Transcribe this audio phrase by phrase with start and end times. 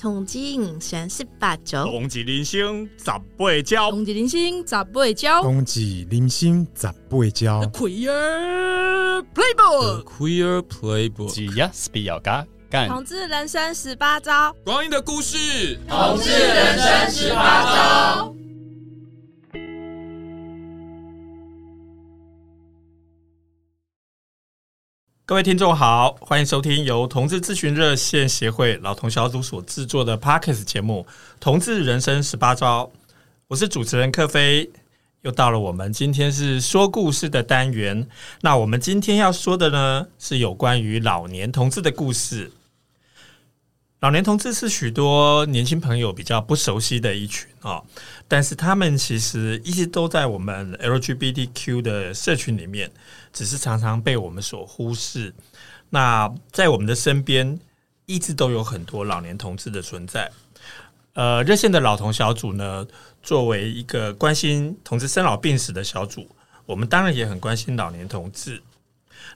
[0.00, 3.04] 同志人生十八招，统计人生十
[3.36, 7.60] 八招，统计人生十八招，同志人生十八招。
[7.66, 12.88] Queer Playbook，Queer Playbook，只要是比较嘎干。
[12.88, 18.39] 统治人生十八招，光阴的故事，同志人生十八招。
[25.30, 31.06] 各位听众好，欢迎收听由同志咨询热线协会老同小组所制作的 Podcast 节目
[31.38, 32.84] 《同志人生十八招》，
[33.46, 34.68] 我是主持人柯飞，
[35.22, 38.08] 又到了我们今天是说故事的单元。
[38.40, 42.50] 那我们今天要说的呢，是有关于老年同志的故事。
[44.00, 47.82] 老年同志是许多年轻朋友比较不熟悉的一群啊，
[48.26, 52.90] 但是他们其实一直都在我们 LGBTQ 的社群里面，
[53.30, 55.34] 只是常常被我们所忽视。
[55.90, 57.60] 那在我们的身边，
[58.06, 60.32] 一直都有很多老年同志的存在。
[61.12, 62.86] 呃，热线的老同小组呢，
[63.22, 66.26] 作为一个关心同志生老病死的小组，
[66.64, 68.62] 我们当然也很关心老年同志。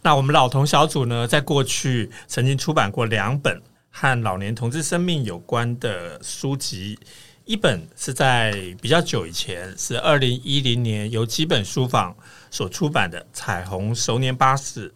[0.00, 3.60] 那我们老同小组呢，在过去曾经出版过两本。
[3.96, 6.98] 和老年同志生命有关的书籍，
[7.44, 12.12] 一本是在比较久以前，是二零一零年由基本书坊
[12.50, 14.90] 所出版的《彩虹熟年巴士》。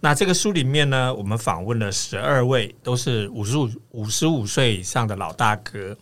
[0.00, 5.94] 那这个书里面呢，我们访问了十二位都是五十五五十五岁以上的老大哥。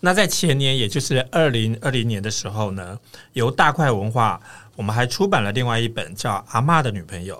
[0.00, 2.98] 那在前年，也就是二零二零年的时候呢，
[3.34, 4.40] 由大块文化，
[4.74, 7.36] 我们还出版了另外一本叫《阿嬷的女朋友》。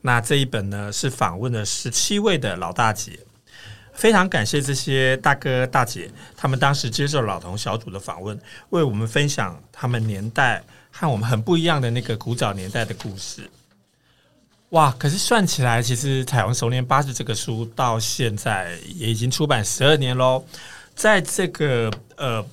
[0.00, 3.18] 那这一本呢，是访问了十七位的老大姐。
[3.92, 8.38] 非常感谢这些大哥大姐，他们当时接受老同小组的访问，
[8.70, 13.48] 为我们分享他们年代和我们很不一样的那个古早年代的故事。
[14.70, 14.90] 哇！
[14.98, 20.42] 可是算起来，其实《彩虹熟年巴士》这个书到现在也已经出版十二年喽。
[20.94, 22.44] 在这个呃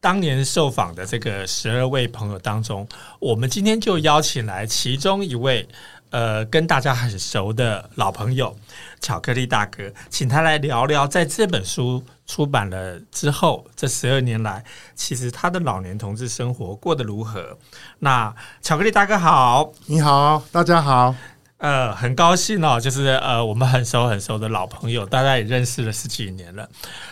[0.00, 2.86] 当年受访的这个十二位朋友当中，
[3.20, 5.66] 我们今天就邀请来其中一位。
[6.10, 8.56] 呃，跟大家很熟的老朋友
[9.00, 14.64] 巧克力大哥，请他来聊聊，在这本书出版了之后，这十二年来，
[14.94, 17.58] 其实他的老年同志生活过得如何？
[17.98, 21.14] 那巧克力大哥好，你好，大家好，
[21.58, 26.68] 呃，很高兴哦，就是呃，我们很熟很熟的老朋友，大家也认识了十几年了。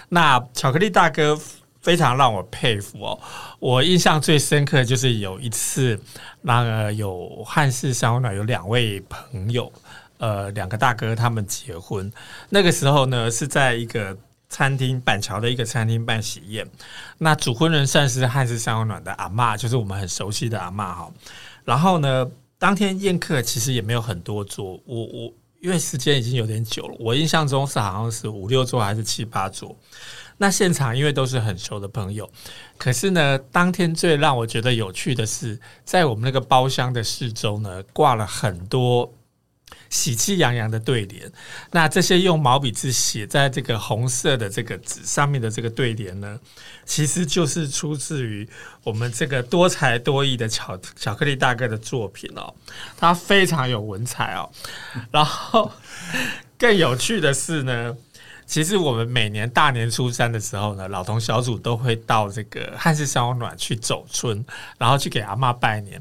[0.09, 1.39] 那巧克力大哥。
[1.87, 3.17] 非常让我佩服哦！
[3.61, 5.97] 我印象最深刻的就是有一次，
[6.43, 9.73] 那个有汉氏三温暖有两位朋友，
[10.19, 12.13] 呃，两个大哥他们结婚，
[12.49, 16.69] 那个时候呢是在一个餐厅板桥的一个餐厅办喜宴，
[17.19, 21.09] 那主婚人算是汉氏三温暖的阿嬷，就是我们很熟悉的阿嬷哈。
[21.65, 29.77] 然后呢，当天宴客其实也没有很多桌，我我因为时间已经有点久了，我印象中是好像是五六桌还是七八桌。
[30.39, 32.31] 那现场因为都是很熟的朋友，
[32.77, 39.15] 可是呢，当天最让我觉得有趣的是，在我们那个包厢的四周呢，挂了很多
[39.89, 41.33] 喜气洋洋的对联。
[41.71, 46.39] 那这些用毛笔字写在这个红色的这个纸上面的这个对联呢，
[46.85, 48.47] 其实就是出自于
[48.85, 52.53] 我们这个多才多艺的巧巧克力大哥的作品哦。
[52.99, 54.51] 他非常有文采哦。
[55.11, 55.73] 然后
[56.59, 57.97] 更有趣的是呢。
[58.47, 64.45] 其实我们每年大年初三的时候呢，老同小组都会到这个汉氏烧暖去走春，
[64.79, 66.01] 然后去给阿嬷拜年。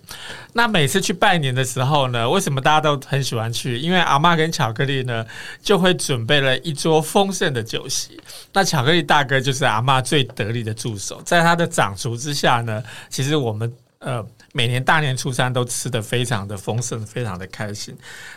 [0.53, 3.78] 那每次去拜年的时候呢，为什么大家都很喜欢去？
[3.79, 5.25] 因为阿嬷跟巧克力呢
[5.61, 8.22] 就会准备了一桌丰盛的酒席。
[8.53, 13.73] 那巧克力大哥就是阿嬷最得力的助手，在他的掌厨之下呢，其实我们
[14.06, 14.26] 呃。
[14.54, 17.94] 每年大年初三都吃得非常的丰盛，非常的开心。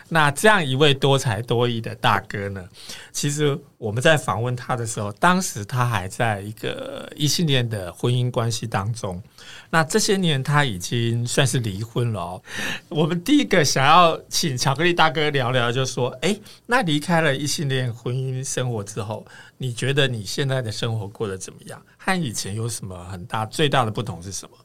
[0.08, 2.68] 那这样一位多才多艺的大哥呢，
[3.12, 9.22] 其实我们在访问他的时候，当时他还在一个异性恋的婚姻关系当中。
[9.70, 12.42] 那这些年他已经算是离婚了哦。
[12.88, 16.36] 我们第一个想要请巧克力大哥聊聊，就说：哎，
[16.66, 19.24] 那离开了异性恋婚姻生活之后，
[19.56, 21.80] 你觉得你现在的生活过得怎么样？
[21.96, 24.56] 和以前有什么很大最大的不同是什么？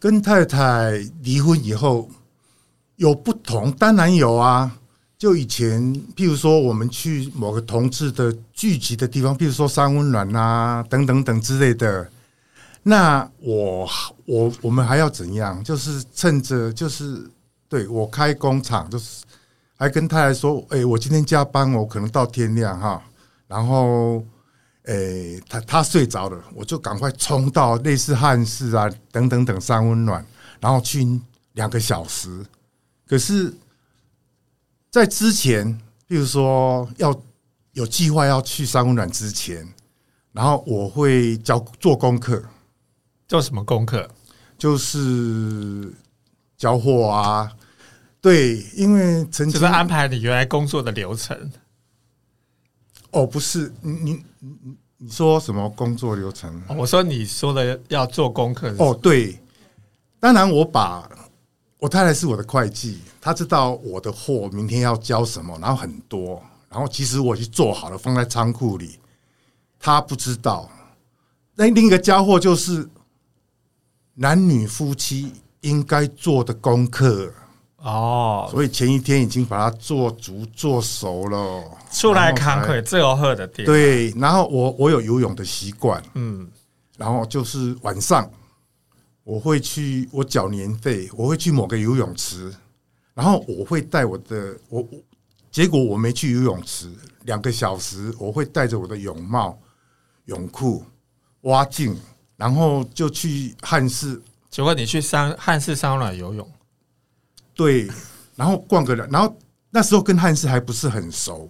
[0.00, 0.92] 跟太太
[1.22, 2.08] 离婚以后
[2.96, 4.76] 有不同，当然有啊。
[5.18, 5.80] 就以前，
[6.16, 12.10] 譬如说我们去某个同志的聚集的地方，譬如说三温暖啊，等等等之类的。
[12.82, 13.86] 那我
[14.24, 15.62] 我我们还要怎样？
[15.62, 17.30] 就是趁着就是
[17.68, 19.22] 对我开工厂，就是
[19.76, 23.02] 还跟太太说：“哎，我今天加班，我可能到天亮哈。”
[23.46, 24.24] 然后。
[24.90, 30.24] 诶、欸，他他睡着了，我就赶快冲到类似汉室啊等等等三温暖，
[30.58, 31.06] 然后去
[31.52, 32.44] 两个小时。
[33.06, 33.54] 可是，
[34.90, 37.16] 在之前，比如说要
[37.72, 39.64] 有计划要去三温暖之前，
[40.32, 42.42] 然后我会教做功课。
[43.28, 44.10] 做什么功课？
[44.58, 45.94] 就是
[46.56, 47.52] 交货啊。
[48.20, 51.52] 对，因为曾经就是安排你原来工作的流程。
[53.12, 56.62] 哦，不是，你你你你说什么工作流程？
[56.76, 58.74] 我说你说的要做功课。
[58.78, 59.38] 哦，对，
[60.18, 61.08] 当然我把
[61.78, 68.98] 我太太是我的会计，她知道我的货明天要交什么，然后很多，然后其实我已经做好了放在仓库里，
[69.78, 70.70] 她不知道。
[71.54, 72.88] 那另一个交货就是
[74.14, 77.32] 男女夫妻应该做的功课。
[77.82, 83.64] 哦，所以前一天已经把它做足做熟了，出来扛腿最后喝的店。
[83.64, 86.46] 对，然后我我有游泳的习惯，嗯，
[86.98, 88.30] 然后就是晚上
[89.24, 92.54] 我会去，我缴年费，我会去某个游泳池，
[93.14, 94.86] 然后我会带我的我，
[95.50, 96.92] 结果我没去游泳池
[97.22, 99.58] 两个小时，我会带着我的泳帽、
[100.26, 100.84] 泳裤、
[101.42, 101.98] 蛙镜，
[102.36, 104.20] 然后就去汉室。
[104.50, 106.46] 结果你去三汉室三温暖游泳。
[107.60, 107.86] 对，
[108.36, 109.36] 然后逛个人，然后
[109.68, 111.46] 那时候跟汉斯还不是很熟，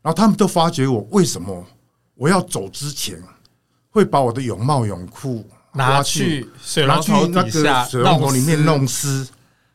[0.00, 1.66] 然后他们都发觉我为什么
[2.14, 3.20] 我要走之前
[3.90, 7.50] 会把我的泳帽泳裤拿去水龙头那个
[7.90, 9.26] 水龙头里面弄湿，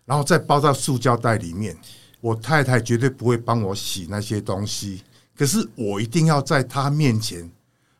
[0.05, 1.75] 然后再包到塑胶袋里面。
[2.21, 5.03] 我太太绝对不会帮我洗那些东西，
[5.35, 7.51] 可是我一定要在她面前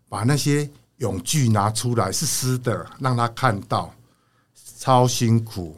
[0.08, 0.70] 把那些
[1.00, 3.94] 泳具拿出来是湿的，让她看到，
[4.80, 5.78] 超辛苦。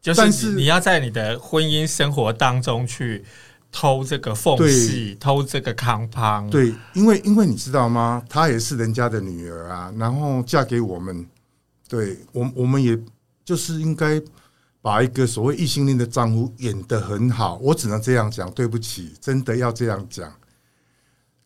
[0.00, 3.24] 就是你要在你的婚姻生活当中去
[3.70, 6.48] 偷这个缝隙，偷这个康胖。
[6.48, 8.22] 对，因为因为你知道吗？
[8.28, 11.26] 她也是人家的女儿啊，然后嫁给我们，
[11.88, 12.98] 对我我们也
[13.44, 14.22] 就是应该
[14.80, 17.58] 把一个所谓异性恋的丈夫演得很好。
[17.60, 20.32] 我只能这样讲，对不起，真的要这样讲。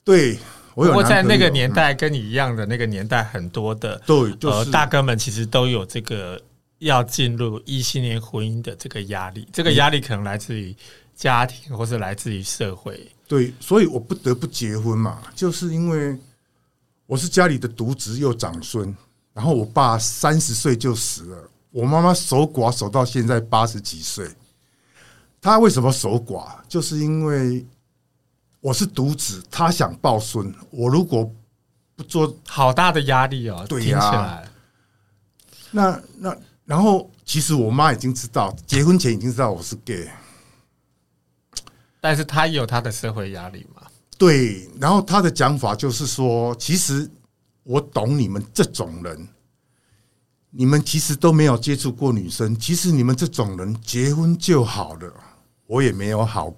[0.04, 0.38] 对，
[0.75, 0.93] 我有。
[0.93, 6.40] 我在那个年代跟你一样的那个年代，很多的对，就是大哥们其实都有这个。
[6.82, 10.75] 要进入异性恋婚姻的这个压力，这个压力可能来自于
[11.14, 13.08] 家庭，或是来自于社会。
[13.29, 16.19] 对，所以我不得不结婚嘛，就是因为
[17.06, 18.94] 我是家里的独子又长孙，
[19.32, 24.28] 然后我爸三十岁就死了，我妈妈守寡守到现在八十几岁。
[25.40, 26.56] 她为什么守寡？
[26.69, 27.64] 就是因为
[28.61, 31.31] 我是独子，她想抱孙，我如果
[31.94, 33.64] 不做，好大的压力哦。
[33.69, 34.43] 对呀、啊，
[35.70, 36.37] 那那。
[36.73, 40.09] 然后，其实我妈已经知道，结婚前已经知道我是 gay，
[42.01, 43.83] 但是她也有她的社会压力嘛。
[44.17, 47.07] 对，然后她的讲法就是说，其实
[47.63, 49.29] 我懂你们这种人，
[50.49, 55.13] 你们其实都没有接触过女生，其实你们这种人结婚就好了。
[55.67, 56.55] 我也没有好，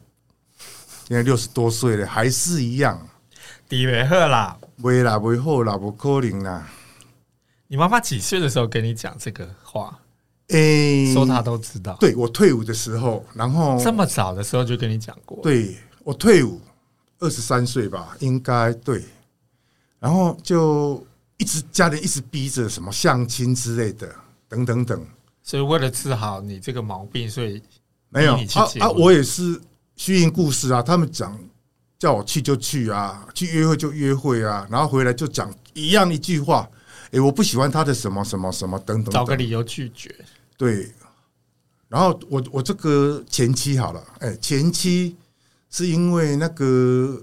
[1.09, 3.05] 现在六十多岁了，还是一样。
[3.69, 6.71] 底维赫啦，未啦，未好啦，不可能啦。
[7.67, 9.99] 你妈妈几岁的时候跟你讲这个话？
[10.55, 11.97] 诶、欸，说他都知道。
[11.99, 15.41] 对，我退伍的时候，然后这么早的时候就跟你讲过。
[15.43, 16.61] 对，我退伍
[17.19, 19.03] 二十三岁吧，应该对。
[19.99, 21.05] 然后就
[21.39, 24.09] 一直家里一直逼着什么相亲之类的，
[24.49, 25.05] 等等等。
[25.43, 27.61] 所以为了治好你这个毛病，所以
[28.11, 28.91] 没有啊啊！
[28.91, 29.61] 我也是
[29.97, 31.37] 虚应故事啊，他们讲
[31.99, 36.69] 叫我去就去啊，去约会就约会啊，然后回来就讲一样一句话。
[37.11, 40.15] 哎，我不喜欢他的什么什么什么等等，找个理由拒绝。
[40.57, 40.93] 对，
[41.89, 45.17] 然后我我这个前妻好了，哎，前妻
[45.69, 47.21] 是因为那个，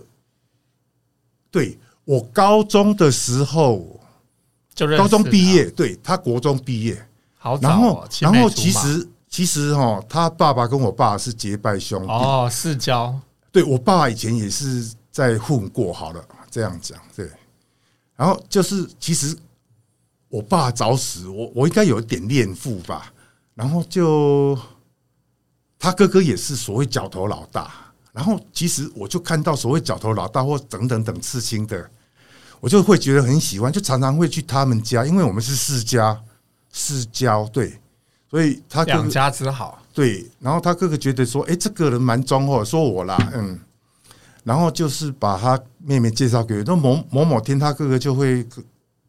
[1.49, 3.99] 对我高中的时候
[4.73, 7.07] 就高中毕业，对他国中毕业，
[7.37, 13.17] 好，然后然后其实其实哈，他爸爸跟我爸是结拜兄弟哦，世交。
[13.51, 17.29] 对我爸以前也是在混过，好了，这样讲对，
[18.15, 19.37] 然后就是其实。
[20.33, 23.11] 我爸早死，我我应该有一点恋父吧。
[23.53, 24.57] 然后就
[25.77, 27.71] 他哥哥也是所谓角头老大。
[28.11, 31.89] 然后其实我就看到所谓角头老大或等等等刺青的，
[32.59, 36.21] 我就会觉得很喜欢，就常常会去他们家，因为我们是世家
[36.71, 37.79] 世交，对，
[38.29, 39.81] 所以他两家之好。
[39.93, 43.59] 对，然后他哥哥觉得说，哎，这个人蛮忠厚，说我啦，嗯，
[44.43, 48.45] 然后就是把他妹妹介绍给我，那某某某天他哥哥就会。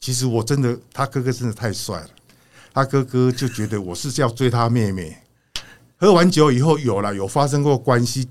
[0.00, 2.08] 其实我真的，他哥哥真的太帅了。
[2.72, 5.16] 他哥哥就觉得我是要追他妹妹。
[5.96, 8.28] 喝完酒以后有了，有发生过关系。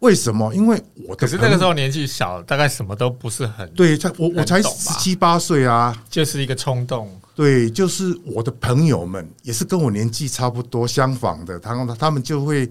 [0.00, 0.52] 为什么？
[0.54, 3.96] 因为我可是那个时候年纪小，大概什么都不是很对。
[3.96, 7.08] 才我我才十七八岁啊，就是一个冲动。
[7.34, 12.68] 对，就是我的朋友们也是跟我年纪差不多相仿的，他他们就会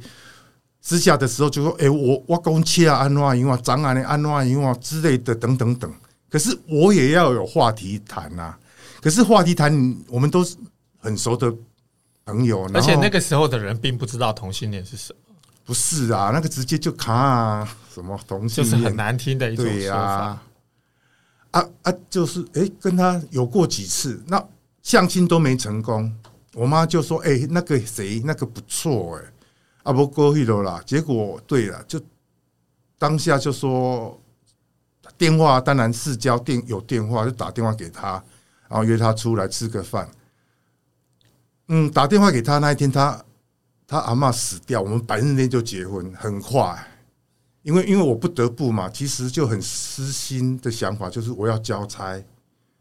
[0.82, 5.92] 私下的时候就说：“哎、欸，我我公切啊，安怎因啊长安的安怎因啊之类的等等等。”
[6.30, 8.58] 可是我也要有话题谈啊。
[9.02, 9.74] 可是话题谈，
[10.08, 10.56] 我们都是
[11.04, 11.54] 很熟的
[12.26, 15.20] 朋友，而且那个时候的人并不知道同性恋是什么。
[15.66, 19.98] 不是啊，那个直接就卡啊，什么同性恋就是很难听的一种说法。
[19.98, 20.44] 啊
[21.52, 24.44] 啊，啊就是哎、欸，跟他有过几次，那
[24.82, 26.12] 相亲都没成功。
[26.54, 29.24] 我妈就说：“哎、欸，那个谁，那个不错哎。”
[29.84, 30.82] 啊，不过去了啦。
[30.86, 32.00] 结果对了，就
[32.98, 34.20] 当下就说
[35.18, 38.12] 电话，当然是交电有电话，就打电话给他，
[38.70, 40.08] 然后约他出来吃个饭。
[41.68, 43.24] 嗯，打电话给他那一天，他
[43.88, 46.78] 他阿嬷死掉，我们白日那天就结婚，很快。
[47.62, 52.22] 因为因为我不得不嘛，其实就很私心的想法，就是我要交差。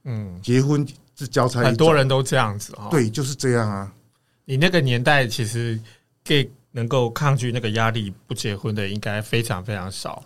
[0.05, 0.87] 嗯，结婚
[1.17, 2.89] 是交差，很多人都这样子啊。
[2.91, 3.93] 对，就是这样啊。
[4.45, 5.81] 你那个年代其实
[6.25, 6.51] 给。
[6.75, 10.25] 能够抗拒那个压力不结婚的应该非常非常少，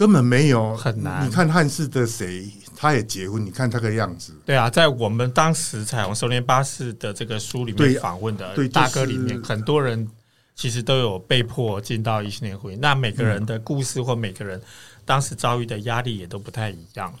[0.00, 1.26] 根本没有很难。
[1.26, 4.32] 你看汉室的谁，他也结婚，你看他个样子。
[4.46, 10.08] 对啊，在我们当时彩虹熟年巴士的这个书里面访问的大哥里面，很多人
[10.56, 12.78] 其实都有被迫进到异性恋婚姻。
[12.80, 14.58] 那每个人的故事或每个人
[15.04, 17.14] 当时遭遇的压力也都不太一样。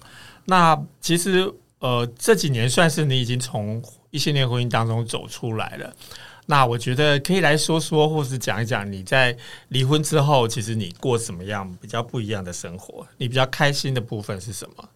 [0.46, 5.94] 那其实呃这几年算是你已经从异性恋婚姻当中走出来了。
[6.50, 9.36] 那我觉得可以来说说，或是讲一讲你在
[9.68, 13.06] 离婚之后，其实你过什么样比较不一样的生活？
[13.18, 14.88] 你比较开心的部分是什么？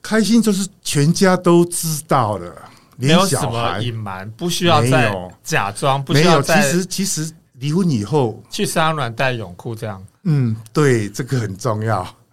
[0.00, 6.62] 开心就是全家都知道了，没有什么隐瞒，不需要再假装，不需要再。
[6.62, 10.02] 其实其实离婚以后去三温暖带泳裤这样。
[10.22, 12.16] 嗯，对，这个很重要。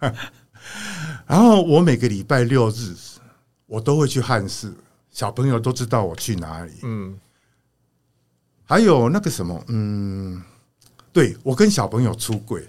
[1.28, 2.94] 然后我每个礼拜六日
[3.66, 4.72] 我都会去汉室，
[5.10, 6.72] 小朋友都知道我去哪里。
[6.84, 7.14] 嗯。
[8.70, 10.40] 还有那个什么，嗯，
[11.12, 12.64] 对，我跟小朋友出轨，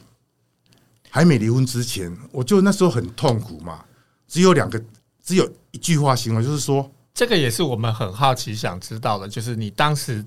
[1.11, 3.85] 还没离婚之前，我就那时候很痛苦嘛，
[4.27, 4.83] 只有两个，
[5.23, 10.25] 只有一句话形容，就是说，这个也是我们很好奇想知道的，就是你当时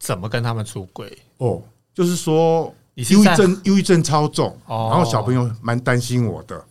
[0.00, 1.16] 怎么跟他们出轨？
[1.36, 1.62] 哦，
[1.94, 6.66] 就是说，忧郁症，忧郁症超重，然后小朋友蛮担心我的。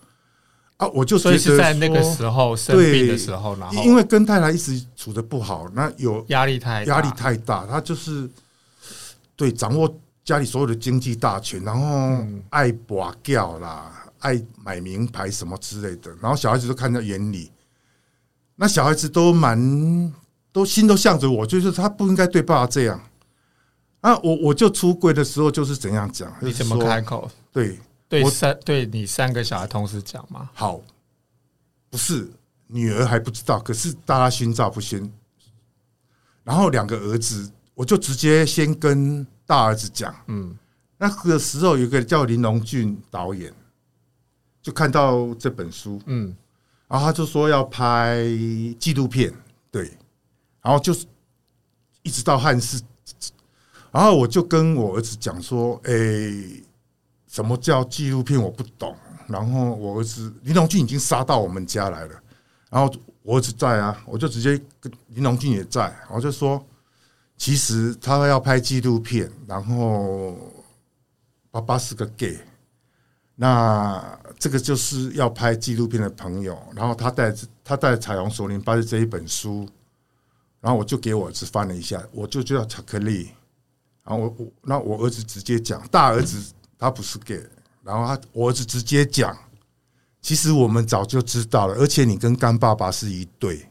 [0.80, 8.30] 啊，我就所以是在那个时候生病的时候，然后因为跟太太一直处的不好，那有压力太压力太大，他就是
[9.36, 9.94] 对掌握
[10.24, 17.52] 家里所有的经济大权，然后爱拔掉啦，爱买名牌什么之类的，然后小孩子都看在眼里，
[18.56, 20.14] 那小孩子都蛮
[20.54, 22.98] 都心都向着我，就是他不应该对爸爸这样。
[24.00, 27.30] 啊，我我就出柜的时候就是怎样讲，你怎么开口？
[27.52, 27.78] 对。
[28.10, 30.50] 对三对你三个小孩同时讲吗？
[30.56, 30.82] 好，
[31.92, 32.28] 不是
[32.66, 35.10] 女儿还不知道，可是大家心照不宣。
[36.44, 40.58] 然后两个儿子，我就直接先跟大儿子讲，嗯，
[40.98, 43.54] 那个时候有个叫林龙俊导演，
[44.60, 46.36] 就看到这本书，嗯，
[46.88, 48.24] 然后他就说要拍
[48.80, 49.32] 纪录片，
[49.70, 49.84] 对，
[50.64, 51.06] 然后就是
[52.02, 52.82] 一直到汉室，
[53.92, 56.64] 然后我就跟我儿子讲说，诶。
[57.30, 58.42] 什么叫纪录片？
[58.42, 58.94] 我不懂。
[59.30, 62.24] 然后我儿子林龙俊已经杀到我们家来了，
[62.68, 66.66] 然后我儿子在啊，我就直接跟林龙俊也在，我就说，
[67.38, 70.36] 其实他要拍纪录片，然后
[71.52, 72.40] 爸爸是个 gay，
[73.36, 77.32] 那这个就是要拍纪录片的朋友，然后他带
[77.64, 79.70] 他带彩虹熟年巴士这一本书，
[80.60, 83.30] 然后我就给我儿子翻了一下，我就叫巧克力，
[84.04, 86.52] 然后我我那我儿子直接讲，大儿子。
[86.80, 87.46] 他不是 gay，
[87.84, 89.38] 然后他我儿子直接讲，
[90.22, 93.68] 其实我们早就知道了，而且你跟干爸爸是一对，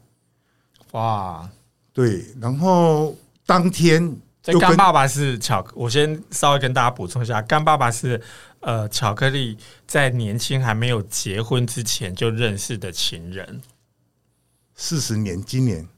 [0.93, 1.49] 哇，
[1.95, 8.21] 对，然后当天这干爸爸是巧，我先稍微跟大家补充一下，干爸爸是
[8.61, 13.63] 呃巧克力在年轻还没有结婚之前就认识的情人，
[14.75, 15.89] 四十年，今年。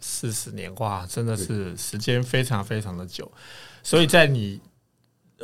[0.00, 3.30] 四十年，哇，真的是时间非常非常的久，
[3.82, 4.58] 所以在你。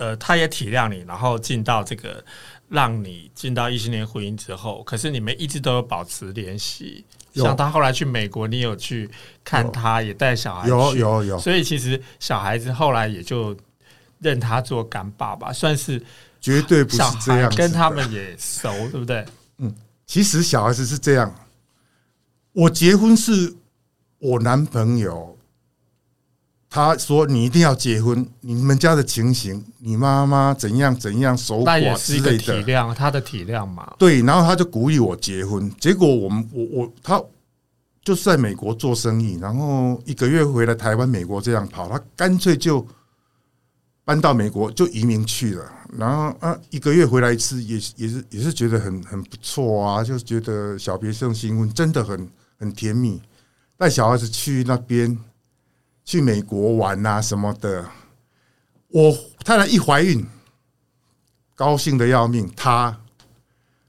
[0.00, 2.24] 呃，他也体谅你，然后进到这个，
[2.70, 7.04] 让你进到异性恋婚姻之后，可是你们一直都有保持联系。
[7.34, 9.10] 像他后来去美国，你有去
[9.44, 11.38] 看他，也带小孩去，有有有。
[11.38, 13.54] 所以其实小孩子后来也就
[14.20, 16.02] 认他做干爸爸，算是
[16.40, 19.22] 绝对不是这样，跟他们也熟，对不对？
[19.58, 19.74] 嗯，
[20.06, 21.34] 其实小孩子是这样，
[22.52, 23.54] 我结婚是
[24.18, 25.36] 我男朋友。
[26.72, 33.92] 他说：“你一定要结婚，你们家的情形，你妈妈怎样怎样守寡之类的。”体谅他的体谅嘛。
[33.98, 35.68] 对，然后他就鼓励我结婚。
[35.80, 37.20] 结果我们我我他
[38.04, 42.86] 就是在美国做生意，然后一个月回来台湾、美国这样跑，他干脆就
[44.04, 45.64] 搬到美国就移民去了，
[45.98, 52.28] 然后啊一个月回来一次也，也也是也是觉得很很不错啊，就觉得小别胜新婚，真的很
[52.60, 53.20] 很甜蜜。
[53.76, 55.18] 带小孩子去那边
[56.10, 57.88] 去美国玩啊什么的，
[58.88, 60.26] 我太太一怀孕，
[61.54, 62.50] 高兴的要命。
[62.56, 63.00] 她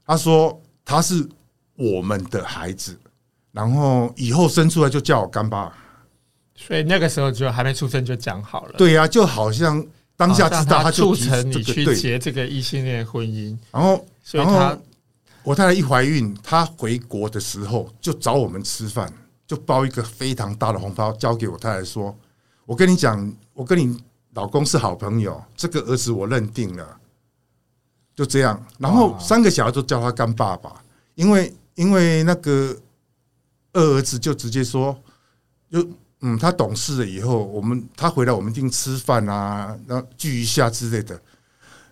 [0.06, 1.28] 她说她是
[1.74, 2.96] 我们的孩子，
[3.50, 5.76] 然后以后生出来就叫我干爸。
[6.54, 8.74] 所以那个时候就还没出生就讲好了。
[8.78, 9.84] 对呀、啊，就好像
[10.16, 13.58] 当下知道他就促成你去结这个异性恋婚姻。
[13.72, 14.78] 然后，所以他
[15.42, 19.12] 我太太一怀孕，她回国的时候就找我们吃饭。
[19.52, 22.16] 就包一个非常大的红包交给我太太说
[22.64, 26.98] ：“我跟你讲，我跟你老公是好朋友，这个儿子我认定了。”
[28.16, 30.82] 就这样，然后三个小孩都叫他干爸爸，
[31.16, 32.74] 因为因为那个
[33.74, 34.98] 二儿子就直接说
[35.70, 35.86] ：“就
[36.22, 41.20] 嗯，他懂事了以后，我们他回来我们一定吃饭啊，然后聚一下之类的。”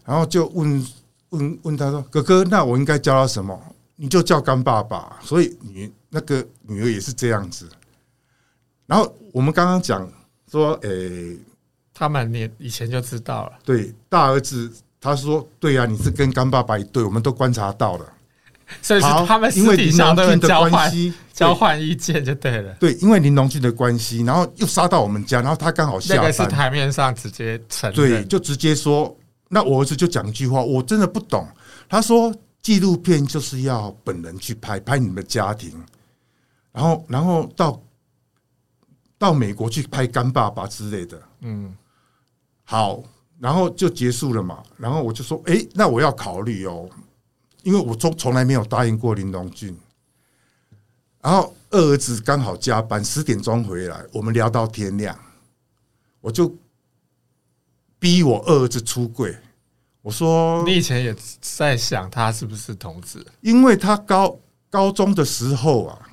[0.07, 0.87] 然后就问
[1.29, 3.61] 问问他说：“哥哥，那我应该叫他什么？
[3.97, 5.93] 你就叫干爸爸。”所以你。
[6.11, 7.69] 那个女儿也是这样子，
[8.87, 10.11] 然后我们刚刚讲
[10.51, 11.39] 说，诶，
[11.95, 13.53] 他们年以前就知道了。
[13.65, 18.13] 对，大儿子他说：“对呀，你是跟干爸爸一对，我们都观察到了。”
[18.83, 22.73] 所以是他们因为林龙俊的关系，交换意见就对了。
[22.75, 29.17] 对，因为林龙俊的关系，然后又杀到我们家，然后他刚好下班，那个是台面上直接承认，对，就直接说。
[29.49, 31.45] 那我儿子就讲一句话，我真的不懂。
[31.89, 35.73] 他说：“纪录片就是要本人去拍，拍你们的家庭。”
[36.73, 37.83] 然后，然后到
[39.19, 41.77] 到美国去拍《干爸爸》之类的，嗯，
[42.63, 43.03] 好，
[43.41, 44.63] 然后就结束了嘛。
[44.77, 46.89] 然后我就说，哎，那我要考虑哦，
[47.65, 49.77] 因为我从从来没有答应过林龙俊。
[51.21, 55.19] 然后二儿子刚好加班，十点钟回来，我们聊到天亮，
[56.21, 56.55] 我就
[57.99, 59.37] 逼我二儿子出柜。
[60.03, 63.27] 我说，你以前也在想他是不是同志？
[63.41, 64.39] 因为他高
[64.71, 66.07] 高中的时候啊。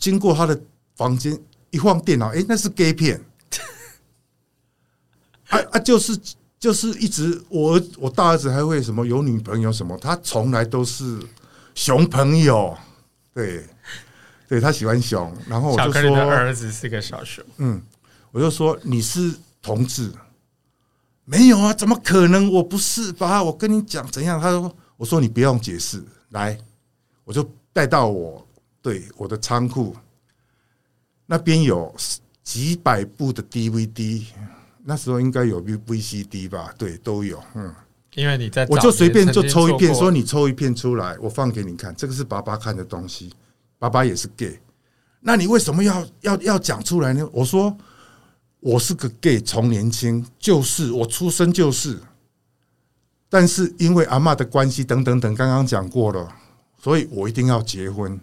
[0.00, 0.58] 经过他的
[0.96, 1.38] 房间
[1.68, 3.22] 一晃电脑，哎、欸，那是 gay 片，
[5.50, 6.18] 啊啊，就是
[6.58, 11.20] 就是一直我儿我大儿子还会什么有女朋友什么，他从来都是
[11.74, 12.76] 熊朋友，
[13.34, 13.64] 对
[14.48, 17.80] 对，他喜欢熊，然后我就说儿子是个小熊，嗯，
[18.32, 20.10] 我就说你是同志，
[21.26, 22.50] 没有啊，怎么可能？
[22.50, 23.42] 我不是吧？
[23.42, 24.40] 我跟你讲怎样？
[24.40, 26.58] 他说，我说你不用解释，来，
[27.24, 28.46] 我就带到我。
[28.82, 29.94] 对，我的仓库
[31.26, 31.94] 那边有
[32.42, 34.24] 几百部的 DVD，
[34.82, 36.74] 那时候应该有 VCD 吧？
[36.76, 37.40] 对，都有。
[37.54, 37.72] 嗯，
[38.14, 41.94] 因为你在，我就随便就抽一片，说你抽一片出来，我放给你看。
[41.94, 43.32] 这个是爸爸看的东西，
[43.78, 44.58] 爸爸也是 gay。
[45.20, 47.28] 那你为什么要要要讲出来呢？
[47.30, 47.76] 我说
[48.58, 52.00] 我是个 gay，从年轻就是我出生就是，
[53.28, 56.28] 但是因为阿嬷的关系等等等，刚刚讲过了，
[56.82, 58.18] 所以我一定要结婚。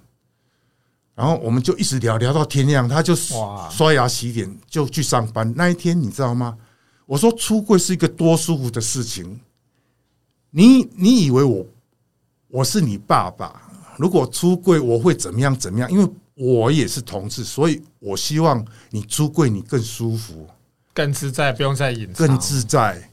[1.17, 5.51] 然后我们就一直聊聊到天亮，他就刷牙洗脸就去上班。
[5.57, 6.55] 那一天你知道吗？
[7.07, 9.39] 我说出柜是一个多舒服的事情。
[10.51, 11.65] 你你以为我
[12.49, 13.63] 我是你爸爸？
[13.97, 15.91] 如果出柜我会怎么样怎么样？
[15.91, 20.47] 因为我也是同志，所以我希望你出柜你更舒服、
[20.93, 23.09] 更自在，不用再隐藏，更自在。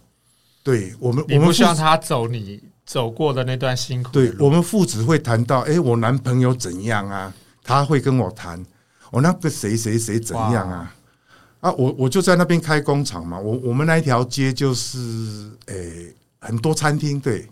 [0.63, 4.11] 对我们，我们不希望他走你走过的那段辛苦。
[4.13, 7.33] 对我们父子会谈到，哎，我男朋友怎样啊？
[7.65, 8.63] 他会跟我谈，
[9.11, 10.95] 我那个谁谁谁怎样啊？
[11.61, 13.39] 啊，我我就在那边开工厂嘛。
[13.39, 14.99] 我我们那一条街就是
[15.67, 17.49] 诶、欸、很多餐厅对，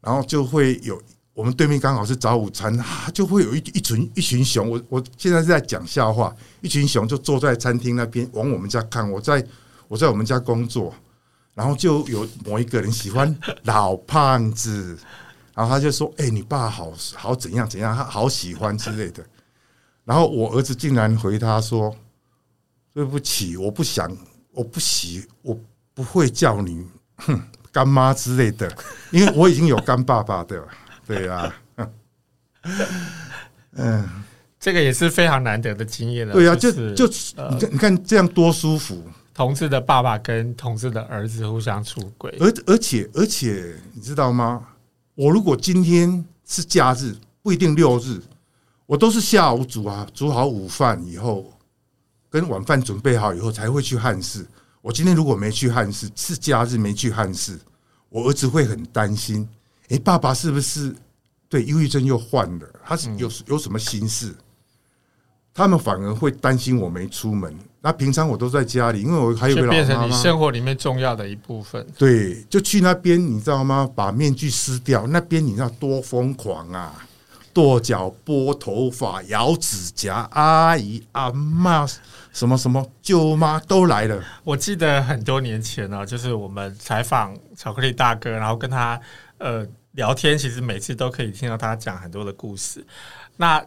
[0.00, 0.98] 然后就会有
[1.34, 4.70] 我们对面刚好是早午餐，啊、就会有一一群一群熊。
[4.70, 9.08] 我我现在是在讲笑话，一群熊就坐在餐厅那边往我们家看。
[9.12, 9.46] 我在
[9.88, 10.94] 我在我们家工作，
[11.52, 14.98] 然后就有某一个人喜欢老胖子。
[15.58, 19.24] 然后他就说：“哎、欸，你爸好好怎样怎样，他好喜欢之类的。”
[20.06, 21.92] 然后我儿子竟然回他说
[22.94, 24.08] ：“对不起，我不想，
[24.52, 25.60] 我不喜，我
[25.94, 27.42] 不会叫你哼
[27.72, 28.72] 干妈之类的，
[29.10, 30.64] 因为我已经有干爸爸的。
[31.04, 31.52] ”对啊，
[33.72, 34.08] 嗯，
[34.60, 36.34] 这个也是非常难得的经验了。
[36.34, 39.02] 对啊，就就你看，你看这样多舒服，
[39.34, 44.64] 同志的爸爸跟同志的儿子互相出轨，而而且而且，你知道吗？
[45.18, 48.22] 我如果今天是假日，不一定六日，
[48.86, 51.52] 我都是下午煮啊，煮好午饭以后，
[52.30, 54.46] 跟晚饭准备好以后才会去汉室。
[54.80, 57.58] 我今天如果没去汉室，是假日没去汉室，
[58.10, 59.48] 我儿子会很担心。
[59.88, 60.94] 诶，爸爸是不是
[61.48, 62.68] 对忧郁症又患了？
[62.84, 64.32] 他是有有什么心事？
[65.58, 67.52] 他们反而会担心我没出门。
[67.80, 71.84] 那平常我都在家里，因为我还有个老妈妈，变成你生活里面重要的一部分。
[71.98, 73.90] 对，就去那边，你知道吗？
[73.92, 76.94] 把面具撕掉，那边你知道多疯狂啊！
[77.52, 81.84] 跺脚、拨头发、咬指甲，阿姨、阿妈，
[82.32, 84.22] 什么什么舅妈都来了。
[84.44, 89.00] 我记得很多年前呢，就是我们采访巧克力大哥，然后跟他
[89.38, 92.86] 呃聊天，其实每次都可以听到他讲很多的故事。
[93.36, 93.64] 那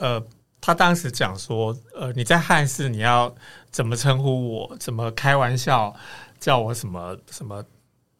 [0.00, 0.22] 呃，
[0.60, 3.34] 他当时讲说，呃，你在汉室你要
[3.70, 4.76] 怎么称呼我？
[4.78, 5.94] 怎么开玩笑
[6.38, 7.64] 叫我什么什么？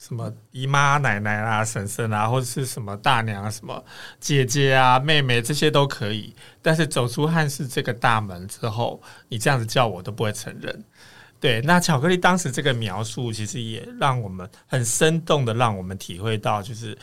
[0.00, 3.84] 什么姨妈、奶奶啊、婶婶啊，或者是什么大娘啊、什么
[4.20, 6.32] 姐姐啊、妹妹，这些都可以。
[6.62, 10.84] 但是走出汉室这个大门之后，你这样子叫我都不会承认。
[11.40, 16.96] 对，那巧克力当时这个描述，其实也让我们很生动的让我们体会到，就是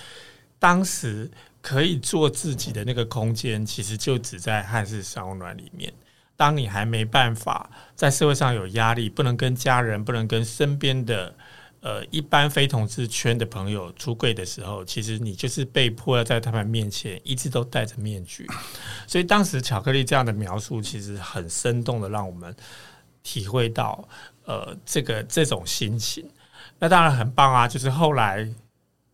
[0.58, 1.30] 当时
[1.65, 5.91] 可以做自己的那个空间，其实就只在汉室三温暖里面。
[6.38, 11.34] 当你还没办法在社会上有压力，不能跟家人，不能跟身边的。
[11.82, 18.47] 呃，一般非同志圈的朋友出柜的时候，其实你就是被迫要在他们面前一直都戴着面具。
[19.06, 22.56] 所以当时巧克力这样的描述，其实很生动的让我们
[23.21, 24.08] 体会到，
[24.45, 26.28] 呃，这个这种心情。
[26.80, 28.47] 那当然很棒啊，就是后来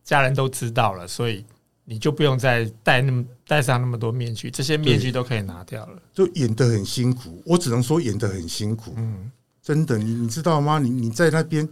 [0.02, 1.44] 家人都知道了，所以
[1.92, 6.02] 你就不用再戴那么戴上那么多面具，这些面具都可以拿掉了。
[6.14, 8.94] 就演得很辛苦，我只能说演得很辛苦。
[8.96, 9.30] 嗯，
[9.62, 10.78] 真的，你你知道吗？
[10.78, 11.68] 你你在那边。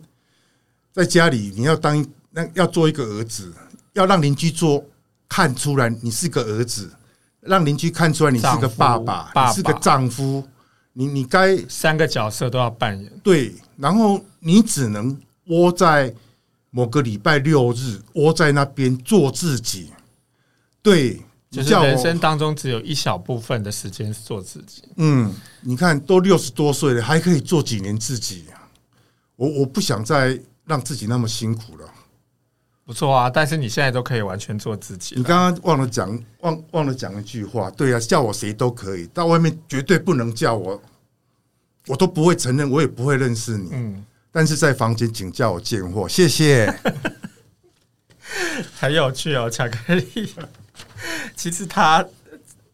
[0.93, 3.55] 在家里，你要当那要做一个儿子，
[3.93, 4.85] 要让邻居做
[5.29, 6.91] 看出来你是个儿子，
[7.43, 10.45] 让邻居看出来你是个爸爸，你是个丈夫，
[10.93, 13.09] 你你该三个角色都要扮演。
[13.23, 16.13] 对，然后你只能窝在
[16.71, 19.93] 某个礼拜六日窝在那边做自己。
[20.83, 24.85] 对，就是人生当中只有一小部分的时间是做自己。
[24.97, 28.47] 嗯，你看都六十多岁了，还可以做几年自己。
[28.53, 28.59] 啊
[29.37, 30.41] 我我不想再。
[30.67, 31.93] 让自己那么辛苦了，
[32.85, 33.29] 不错啊！
[33.29, 35.17] 但是你现在都可以完全做自己。
[35.17, 40.81] 你刚刚忘了讲，忘忘了讲一句话，对啊，叫我谁都可以，到外面绝对不能叫我，
[41.89, 43.71] 我都不会承认，我也不会认识你。
[43.73, 46.73] 嗯，但是在房间请叫我贱货，谢谢。
[48.79, 50.33] 很有趣哦，巧克力。
[51.37, 52.05] 其实他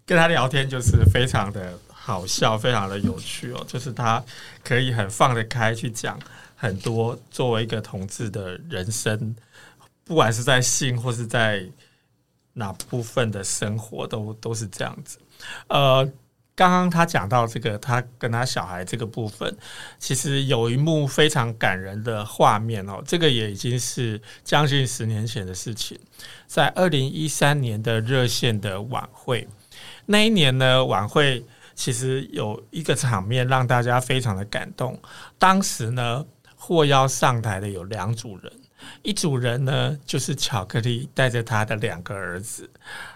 [0.04, 4.22] 跟他聊天就是非常的好笑，非常的有趣哦，就是他
[4.62, 6.18] 可以很放得开去讲。
[6.58, 9.36] 很多作为一个同志的人生，
[10.04, 11.62] 不管是在性或是在
[12.54, 15.18] 哪部分的生活，都都是这样子。
[15.68, 16.08] 呃，
[16.56, 19.56] 刚刚他讲到这个，他跟他小孩这个部分，
[19.98, 23.00] 其实有一幕非常感人的画面哦。
[23.06, 25.96] 这个也已经是将近十年前的事情，
[26.48, 29.46] 在二零一三年的热线的晚会，
[30.06, 35.00] 那一年呢，晚会其实有一个场面让大家非常的感动。
[35.38, 36.24] 当时呢。
[36.58, 38.50] 获邀上台的有两组人，
[39.02, 42.68] 一组人呢就是巧克力带着他的两个儿子，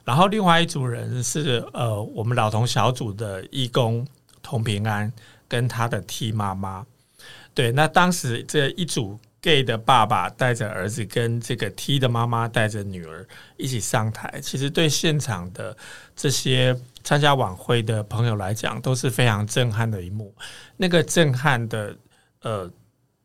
[0.04, 4.06] 然后另外一组人是呃我们老同小组的义工
[4.42, 5.12] 童平安
[5.48, 6.86] 跟他的 T 妈妈。
[7.54, 15.76] 对，那当时这一组 gay 的爸爸带着儿子，跟这个 T 的妈妈带着女儿一起上台，其实对现场的
[16.14, 20.34] 这些参加晚会的朋友来讲都是非常震撼的一幕。
[20.76, 21.96] 那个震撼的
[22.42, 22.70] 呃。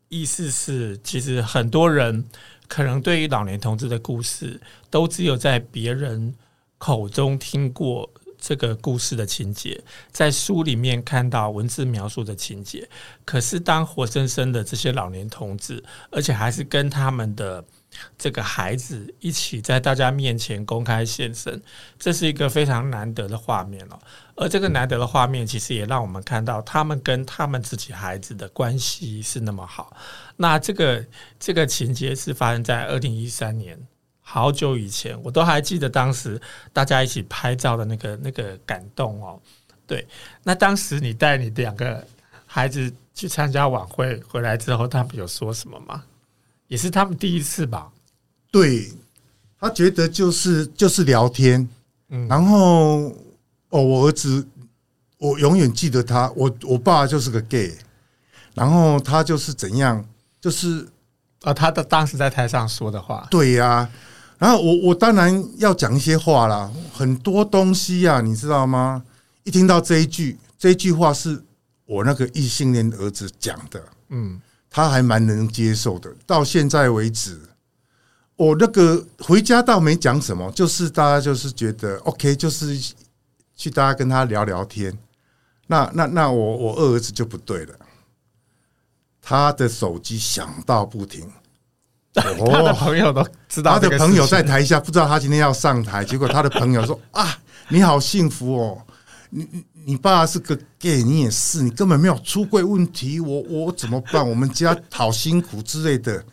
[0.08, 2.24] 意思是，其实很多人
[2.68, 6.34] 可能对于老年同志的故事，都只有在别人
[6.78, 12.88] 口中听过这个故事的情节，在书里面看到文字描述的情节。
[13.24, 17.64] 可是，当活生生的这些老年同志，而且还是跟他们的
[18.18, 21.60] 这个孩子一起在大家面前公开现身，
[21.98, 23.98] 这是一个非常难得的画面哦。
[24.34, 29.96] 而这个难得的画面，其实也让我们看到他们跟他们自己孩子的关系是那么好。
[30.36, 31.04] 那这个
[31.38, 33.78] 这个情节是发生在二零一三年，
[34.20, 36.40] 好久以前，我都还记得当时
[36.72, 39.40] 大家一起拍照的那个那个感动哦。
[39.86, 40.06] 对，
[40.42, 42.06] 那当时你带你两个
[42.44, 46.02] 孩子去参加晚会回来之后，他们有说什么吗？
[46.68, 47.90] 也是他们第一次吧？
[48.50, 48.92] 对，
[49.60, 51.68] 他觉得就是就是聊天，
[52.08, 53.14] 嗯，然后
[53.68, 54.46] 哦，我儿子，
[55.18, 57.72] 我永远记得他，我我爸就是个 gay，
[58.54, 60.04] 然后他就是怎样，
[60.40, 60.88] 就是
[61.42, 63.90] 啊，他的当时在台上说的话，对呀、啊，
[64.38, 69.04] 然后我我当然要讲一些话啦，很多东西呀、啊，你知道吗？
[69.44, 71.42] 一听到这一句，这一句话是
[71.84, 74.40] 我那个异性恋儿子讲的，嗯。
[74.76, 77.40] 他还蛮能接受的，到现在为止，
[78.36, 82.78] 我那个回家倒没讲什么，就是大家就是觉得 OK，就是
[83.56, 84.92] 去大家跟他聊聊天，
[85.66, 87.74] 那那那我我二儿子就不对了，
[89.22, 91.26] 他的手机响到不停。
[92.38, 97.34] 哦、他的朋友都知道，他的朋友在台下不知道他今天要上台，结果他的朋友说：“啊，
[97.70, 98.82] 你好幸福哦，
[99.30, 104.28] 你你你爸是个 gay，你也是，你根本没有出柜问题，我我怎么办？
[104.28, 106.24] 我们家好辛苦之类的。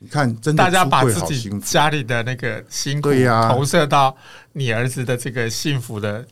[0.00, 4.16] 你看，真的大家把自己家里的那个辛苦呀投射到
[4.52, 6.24] 你儿子的这个幸福的，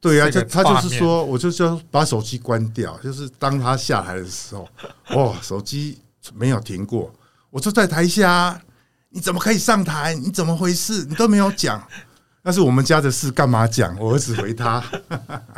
[0.00, 4.68] 对呀，就他就是说，我就说把手机关掉，就是当他下来的时候，
[5.10, 5.98] 哦，手机
[6.34, 7.12] 没有停过。”
[7.50, 8.60] 我就在台下，
[9.10, 10.12] 你怎么可以上台？
[10.14, 11.04] 你怎么回事？
[11.04, 11.80] 你都没有讲，
[12.44, 13.98] 那是我们家的事，干嘛讲？
[13.98, 14.84] 我儿子回他，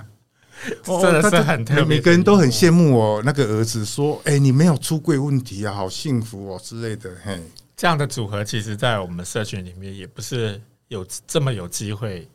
[0.87, 1.85] 真的是很特别。
[1.85, 7.38] 每个人都很羡慕我那个儿子，说：“哎，你没有出柜问题啊，好幸福哦之类的。”嘿，
[7.77, 12.29] 这样的组合，其实，在我们社群里面也不是有这么有机会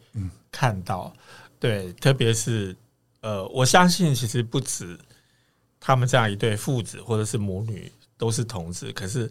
[0.52, 1.14] 看到。
[1.58, 2.76] 对，特别是
[3.22, 5.00] 呃，我相信其实不止
[5.80, 7.92] 他们这样一对父子或者是母女。
[8.18, 9.28] 都是同志，可是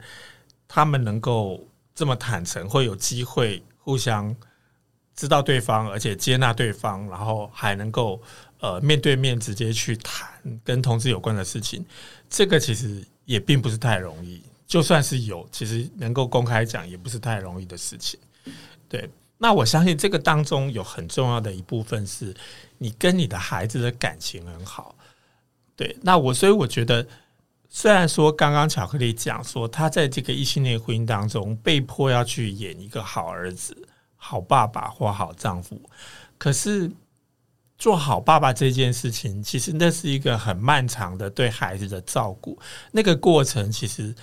[0.67, 4.35] 他们能够这么坦诚，会有机会互相
[5.21, 8.19] 知道对方，而且接纳对方，然后还能够
[8.61, 10.27] 呃面对面直接去谈
[10.65, 11.85] 跟同志有关的事情，
[12.31, 14.43] 这个其实也并不是太容易。
[14.67, 18.19] 就算是有，其实能够公开讲，也不是太容易的事情。
[18.89, 19.07] 对，
[19.37, 22.35] 那我相信这个当中有很重要的一部分是
[22.79, 24.95] 你跟你的孩子的感情很好。
[25.77, 27.07] 对，那我所以我觉得。
[27.73, 33.77] 虽然说刚刚巧克力讲说他在这个异性恋婚姻当中被迫要去演一个好儿子、
[34.23, 35.81] 好爸爸或好丈夫，
[36.37, 36.91] 可是
[37.79, 42.59] 做好爸爸这件事情，其实那是一个很漫长的对孩子的照顾。
[42.93, 44.15] 那个过程，其实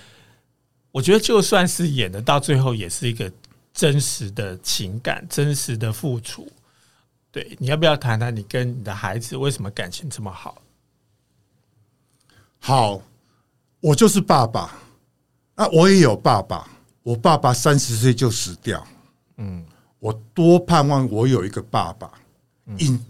[0.92, 3.30] 我觉得就算是演的，到最后也是一个
[3.74, 6.48] 真实的情感、真实的付出。
[7.32, 10.62] 对，你要不要谈谈你跟你的孩子为什么感情这么好？
[12.60, 13.02] 好。
[13.80, 14.76] 我就是爸爸，
[15.54, 16.68] 啊我也有爸爸。
[17.04, 18.84] 我爸爸三十岁就死掉，
[19.36, 19.64] 嗯，
[20.00, 22.10] 我多盼望我有一个爸爸，
[22.66, 23.04] 嗯，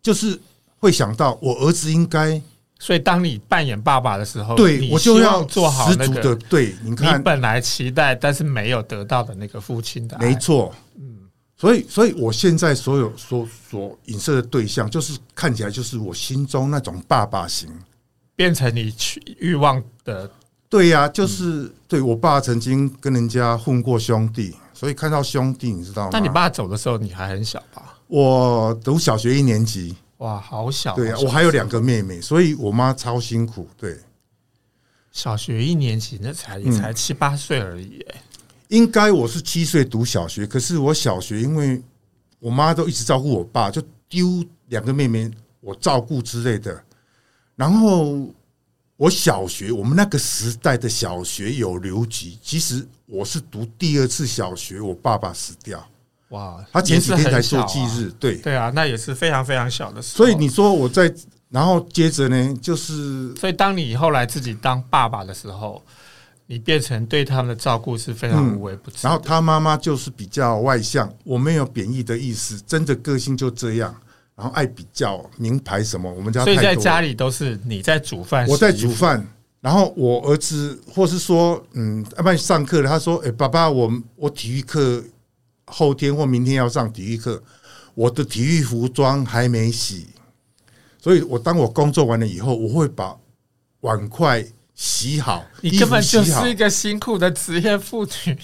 [0.00, 0.38] 就是
[0.78, 2.40] 会想到我儿子应该。
[2.78, 7.16] 所以当你扮演爸爸的时候，对我就要做好那个对，你看。
[7.16, 17.70] 你本来期待但是没有得到的那个父亲的，没错，嗯，所以，所以我现在所有所所影射的对象，就是看起来就是我心中那种爸爸型。
[18.34, 20.28] 变成你去欲望的，
[20.68, 26.08] 对呀，就是对我爸曾经跟人家混过兄弟，所以看到兄弟，你知道吗？
[26.12, 27.96] 那你爸走的时候，你还很小吧？
[28.08, 30.96] 我读小学一年级，哇，好小！
[30.96, 33.68] 对啊，我还有两个妹妹，所以我妈超辛苦。
[33.76, 33.96] 对，
[35.12, 38.20] 小学一年级那才也才七八岁而已，哎，
[38.70, 41.80] 应该我是七岁读小学，可是我小学因为
[42.40, 46.82] 我妈都一直照顾我爸，就丢两个妹妹我照顾之类的。
[47.54, 48.28] 然后
[48.96, 52.38] 我小学，我们那个时代的小学有留级。
[52.42, 55.84] 其实我是读第二次小学，我爸爸死掉。
[56.28, 60.16] 哇，他前几天才做忌日，对对啊，那也是非常非常小的时候。
[60.24, 61.12] 所以你说我在，
[61.50, 65.82] 然后接着呢，就是所以当你后来自己当爸爸的时候，
[66.46, 68.98] 你变成对他们的照顾是非常无微不至。
[69.02, 73.94] 然后他妈妈就是比较外向，我没有贬义的意思，真的个性就这样。
[74.42, 79.24] 然后爱比较名牌什么，我们家所以在家里都是你在煮饭，我在煮饭。
[79.60, 85.00] 然后我儿子或是说，嗯，要不然上课了，他说：“哎，爸爸，我我体育课
[85.66, 87.40] 后天或明天要上体育课，
[87.94, 90.08] 我的体育服装还没洗，
[91.00, 93.16] 所以我当我工作完了以后，我会把
[93.82, 95.44] 碗筷洗好。
[95.60, 98.36] 你根本就是一个辛苦的职业妇女。”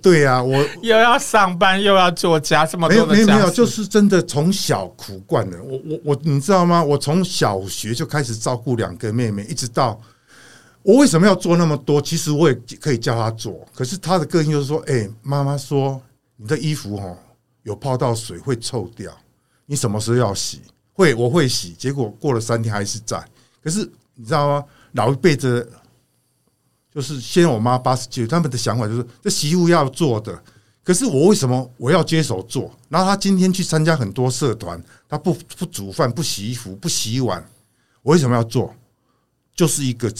[0.00, 5.62] 对呀、啊，我 又要上班又要做家，这么多没有没有没有，就是真的从小苦惯了。
[5.62, 6.82] 我我我，你知道吗？
[6.82, 10.00] 我从小学就开始照顾两个妹妹，一直到
[10.82, 12.00] 我为什么要做那么多？
[12.00, 16.00] 其实我也可以叫她做，可是她的个性就是说：“哎，妈妈说
[16.36, 17.16] 你的衣服哦
[17.64, 19.12] 有泡到水会臭掉，
[19.66, 20.62] 你什么时候要洗？
[20.94, 21.74] 会我会洗。
[21.78, 23.22] 结果过了三天还是在。
[23.62, 23.80] 可是
[24.14, 24.64] 你知道吗？
[24.92, 25.70] 老一辈子。
[26.94, 30.42] 就是先我妈八十几岁，他们的想法就是这媳妇要做的。
[30.84, 32.70] 可是我为什么我要接手做？
[32.88, 37.42] 然后他今天去参加很多社团，他不不煮饭、不洗衣服、不洗碗，
[38.02, 38.74] 我为什么要做？
[39.54, 40.12] 就是一个，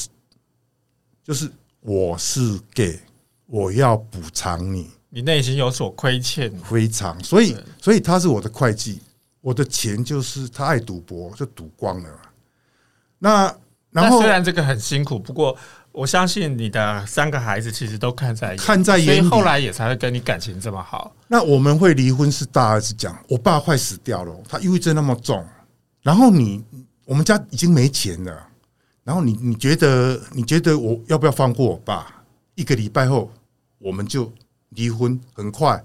[1.25, 3.01] 就是我是 gay，
[3.47, 4.89] 我要补偿你。
[5.11, 7.23] 你内心有所亏欠，非常。
[7.25, 9.03] 所以，所以他是我的会计，
[9.41, 12.09] 我的钱就是他爱赌博就赌光了。
[13.19, 13.55] 那
[13.91, 15.55] 然后虽然这个很辛苦，不过。
[15.93, 21.15] 我相信你的三个孩子其实都看在眼里，看在眼里，所以后来也才会跟你感情这么好。
[21.29, 25.47] 那我们会离婚是大儿子讲，我爸快死掉了，他抑郁症那么重，
[26.01, 26.65] 然后你
[27.05, 28.49] 我们家已经没钱了，
[29.05, 32.23] 然后你你觉得你觉得我要不要放过我爸？
[32.55, 33.31] 一个礼拜后
[33.79, 34.33] 我们就
[34.71, 35.83] 离婚，很快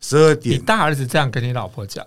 [0.00, 0.58] 十二点。
[0.58, 2.06] 你大儿子这样跟你老婆讲，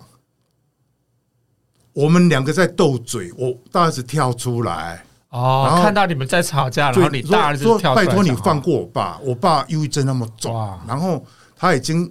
[1.94, 10.54] 我们两个在斗嘴，我大儿子跳出来哦，然后看到你们在吵架，然后你大儿子跳拜托你放过我爸，我爸忧郁症那么重，
[10.88, 11.22] 然后
[11.58, 12.06] 他已经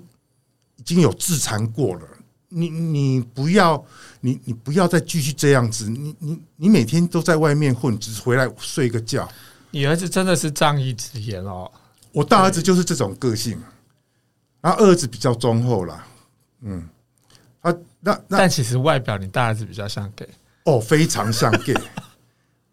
[0.77, 2.03] 已经有自残过了。
[2.51, 3.83] 你你不要，
[4.21, 5.89] 你你不要再继续这样子。
[5.89, 9.27] 你你你每天都在外面混，只是回来睡个觉。
[9.71, 11.69] 你儿子真的是仗义直言哦。
[12.13, 13.59] 我大儿子就是这种个性，
[14.61, 16.07] 然后二儿子比较忠厚啦。
[16.61, 16.87] 嗯，
[17.63, 20.29] 啊，那那但其实外表你大儿子比较像 gay
[20.65, 21.75] 哦，非常像 gay，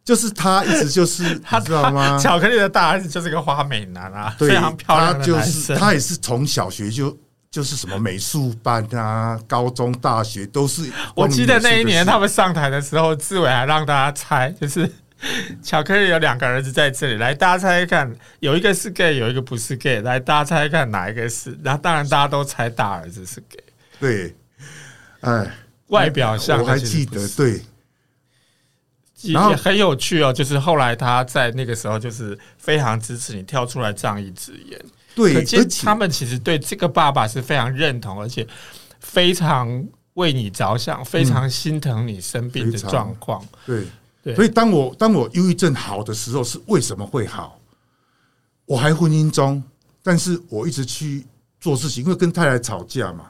[0.03, 2.17] 就是他一直就是 他知道吗？
[2.17, 5.77] 巧克力的大儿子就是个花美男啊，非常漂亮的男生。
[5.77, 7.17] 他也是从小学就。
[7.51, 10.89] 就是什么美术班啊，高中、大学都是。
[11.13, 14.89] 我记得那一年他们上台的时候，志伟还让大家猜，就是
[15.61, 18.09] 巧克力有两个儿子在这里，来大家猜一看，
[18.39, 21.59] 有一个是 gay，有一个不是 gay，来大家猜一看哪一个是？
[21.61, 23.61] 然后当然大家都猜大儿子是 gay。
[23.99, 24.33] 对，
[25.19, 25.51] 哎，
[25.87, 27.61] 外表像我还记得，对，
[29.23, 30.31] 也很有趣哦。
[30.31, 34.79] 就是后来他在那个时候，就是非常支持你跳出来仗义执言。
[35.13, 38.47] 对，而且他们其实对这个爸爸是非常认同，而且
[38.99, 43.45] 非常为你着想，非常心疼你生病的状况。
[43.65, 43.85] 对
[44.23, 47.59] 对，所以当我当我忧郁症好的时候，是为什么会好？
[48.65, 49.61] 我还婚姻中，
[50.01, 51.25] 但是我一直去
[51.59, 53.25] 做事情，因为跟太太吵架嘛。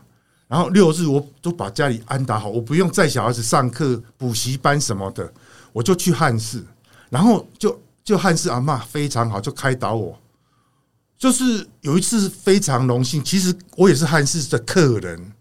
[0.48, 5.34] 然后六日我都把家里安打好，我不用载小孩子上课、补习班什么的，
[5.74, 6.64] 我就去汉室，
[7.10, 10.18] 然后就就汉室阿嬷非常好，就开导我。
[11.18, 15.32] 就是有一次非常荣幸，其实我也是汉室的客人，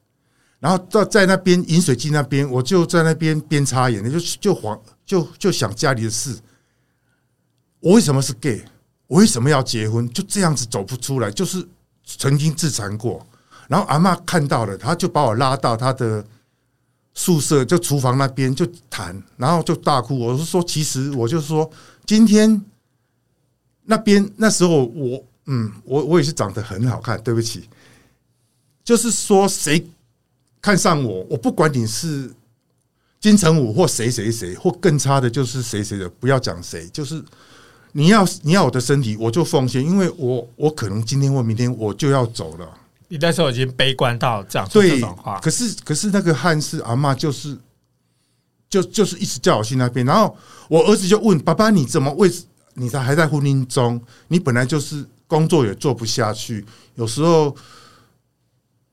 [0.58, 6.38] 然后到在那边饮水机那边，我就在那边边擦眼泪，就就黄就就想家里的事。
[7.80, 8.62] 我为什么是 gay？
[9.06, 10.06] 我为什么要结婚？
[10.12, 11.66] 就这样子走不出来，就是
[12.04, 13.26] 曾经自残过。
[13.66, 16.22] 然后阿嬷看到了，他就把我拉到他的
[17.20, 20.18] 宿舍，就厨房那边就谈，然后就大哭。
[20.18, 21.70] 我是说，其实我就说，
[22.06, 22.62] 今天
[23.84, 25.22] 那边那时候我。
[25.52, 27.68] 嗯，我我也是长得很好看，对不起，
[28.84, 29.84] 就是说谁
[30.62, 32.30] 看上我，我不管你是
[33.18, 37.20] 金城武或谁谁谁，或更差的就是谁谁的，不要讲谁，就是
[37.92, 42.79] 你要你要我的身体，我就奉献，因为我我可能今天或明天我就要走了。
[43.10, 47.54] 你那时候已经悲观到讲出这种话，可是可是那个汉室阿嬷就是
[48.70, 50.34] 就就是一直叫我去那边，然后
[50.68, 52.32] 我儿子就问爸爸，你怎么为
[52.72, 55.06] 你在还在婚姻中，你本来就是。
[55.30, 57.54] 工作也做不下去，有时候，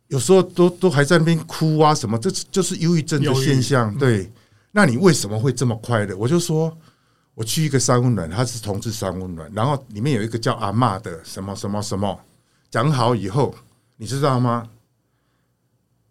[0.10, 3.92] 有时候都都还在那边哭啊什么，这就是忧郁症的现象。
[3.98, 4.32] 对，
[4.72, 6.16] 那你为什么会这么快乐？
[6.16, 6.72] 我就说，
[7.34, 12.16] 我去一个三温暖，他是同志三温暖，然后里面有一个叫阿嬷的什么什么什么，
[12.70, 13.56] 讲好以后，
[13.98, 14.70] 你知道吗？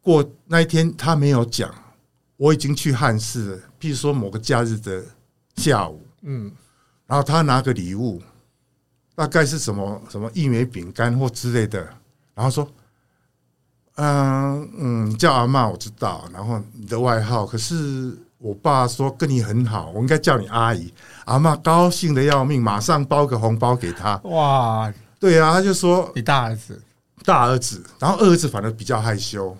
[0.03, 1.75] 过那一天他没有讲，
[2.37, 3.59] 我已经去汉室了。
[3.81, 5.03] 譬如说某个假日的
[5.57, 6.53] 下午，嗯，
[7.07, 8.21] 然后他拿个礼物。
[9.19, 11.83] 大概是什么什么一枚饼干或之类的，
[12.35, 12.71] 然后说，
[13.95, 20.93] 嗯嗯，叫阿嬷我知道，然后你的外号，可是我爸说跟你很好，我应该叫你阿姨。
[21.25, 24.19] 阿嬷高兴的要命，马上包个红包给他。
[24.25, 26.79] 哇，对啊，他就说你大儿子，
[27.25, 29.57] 大儿子，然后二儿子反而比较害羞，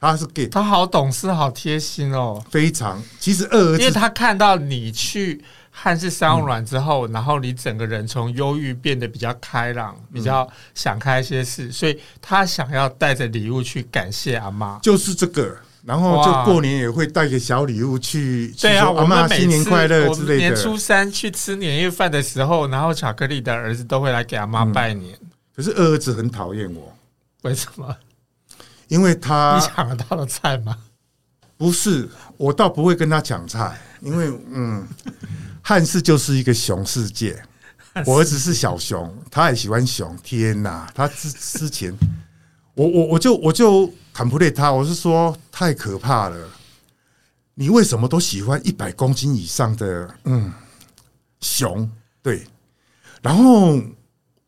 [0.00, 3.02] 他是 gay，他好懂事，好贴心哦，非常。
[3.18, 5.42] 其实二儿子，因为他看到你去。
[5.74, 15.56] 汉室三温暖之后，然后你整个人从忧郁变得比较开朗，比较想开一些事，所以他想要带着礼物去感谢阿妈，就是这个。
[15.82, 20.36] 然后就过年也会带个小礼物去，对啊，阿妈新年快乐之类的。
[20.36, 25.18] 年初三去吃年夜饭的时候，然后巧克力的儿子都会来给阿妈拜年。
[25.54, 26.96] 可是二儿子很讨厌我，
[27.42, 27.96] 为什么？
[28.88, 30.76] 因为他你抢了他的菜吗？
[31.56, 34.86] 不是，我倒不会跟他抢菜，因为嗯。
[35.64, 37.40] 汉室就是一个熊世界，
[38.04, 40.18] 我儿子是小熊，他也喜欢熊。
[40.20, 41.96] 天哪，他之之前，
[42.74, 46.48] 我我我就我就 complain 他，我是说太可怕了。
[47.54, 50.52] 你为什么都喜欢一百公斤以上的嗯
[51.40, 51.88] 熊？
[52.22, 52.44] 对，
[53.22, 53.80] 然后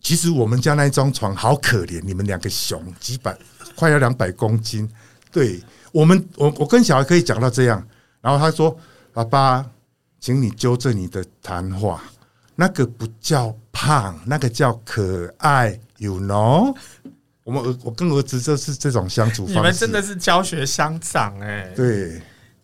[0.04, 3.36] 其实我们家那一张床好可怜，你们两个熊几百
[3.74, 4.88] 快要两百公斤。
[5.32, 7.84] 对我们，我我跟小孩可以讲到这样，
[8.20, 8.78] 然后他说
[9.12, 9.66] 爸爸。
[10.20, 12.02] 请你纠正你的谈话，
[12.54, 16.74] 那个不叫胖，那个叫可爱，you know？
[17.42, 19.52] 我们儿，我跟儿子就是这种相处方式。
[19.52, 21.72] 你们真的是教学相长哎、欸。
[21.76, 22.22] 对，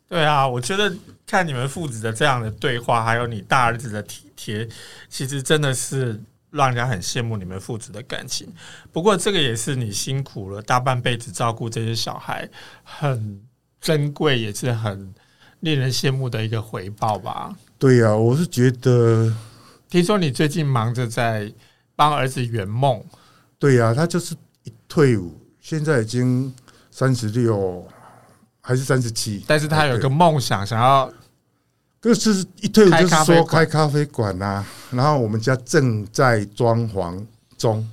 [0.09, 0.91] 对啊，我觉得
[1.27, 4.67] 看你们父子的这样的对话，还有你大儿子的体贴，
[5.11, 6.19] 其实真的是
[6.51, 8.53] 让人家很羡慕你们父子的感情。
[8.93, 12.49] 不过，这个也是你辛苦了大半辈子照顾这些小孩，
[12.83, 13.41] 很
[13.81, 15.15] 珍贵，也是很
[15.61, 17.55] 令人羡慕的一个回报吧。
[17.79, 19.33] 对呀、啊，我是觉得，
[19.89, 21.53] 听说你最近忙着在
[21.97, 23.03] 帮儿子圆梦。
[23.59, 24.35] 对呀、啊，他就是
[24.65, 26.55] 一退伍，现在已经
[26.91, 27.87] 三十六。
[28.63, 31.11] 还是三十七，但是他有一个梦想，想要，
[32.01, 37.23] 就是一退伍就是说开咖啡馆呐、啊，然后我们家正在装潢
[37.59, 37.89] 中，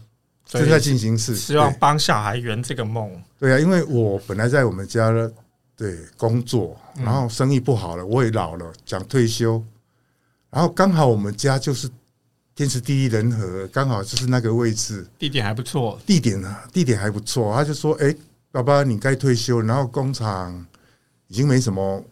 [0.45, 3.11] 正在进行式，希望帮小孩圆这个梦。
[3.39, 5.31] 对啊，因为我本来在我们家的
[5.75, 9.61] 对工作，然后生意不好了，我也老了，想退休，
[10.49, 11.89] 然后刚好我们家就是
[12.55, 18.15] 天时地利人和，刚好就是那个位置，地点还不错，地点啊，地点还不错，他就说，哎。
[18.49, 20.65] 爸爸，你该退休，然后工厂
[21.27, 22.03] 已经没什么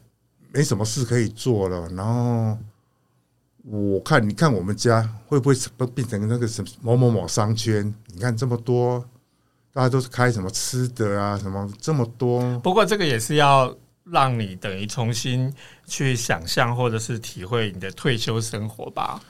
[0.55, 1.85] 没什么事可以做了。
[1.89, 2.57] 然后
[3.63, 5.55] 我看，你看我们家会不会
[5.93, 7.93] 变成那个什么某某某商圈？
[8.13, 9.03] 你看这么多，
[9.73, 12.57] 大家都是开什么吃的啊，什么这么多。
[12.59, 13.75] 不过这个也是要
[14.05, 15.53] 让你等于重新
[15.85, 19.21] 去想象或者是体会你的退休生活吧。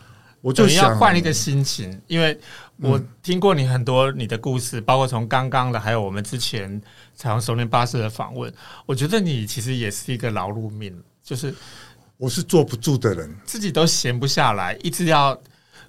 [0.41, 2.39] 我就想要换一个心情，因为
[2.79, 6.79] 我听过你很多你的故事，包括从刚刚的，还有我们之前
[7.15, 8.53] 彩虹熟年巴士的访问。
[8.85, 11.53] 我觉得你其实也是一个劳碌命，就是
[12.15, 15.37] 我是坐不住的人，自己都闲不下来，一直要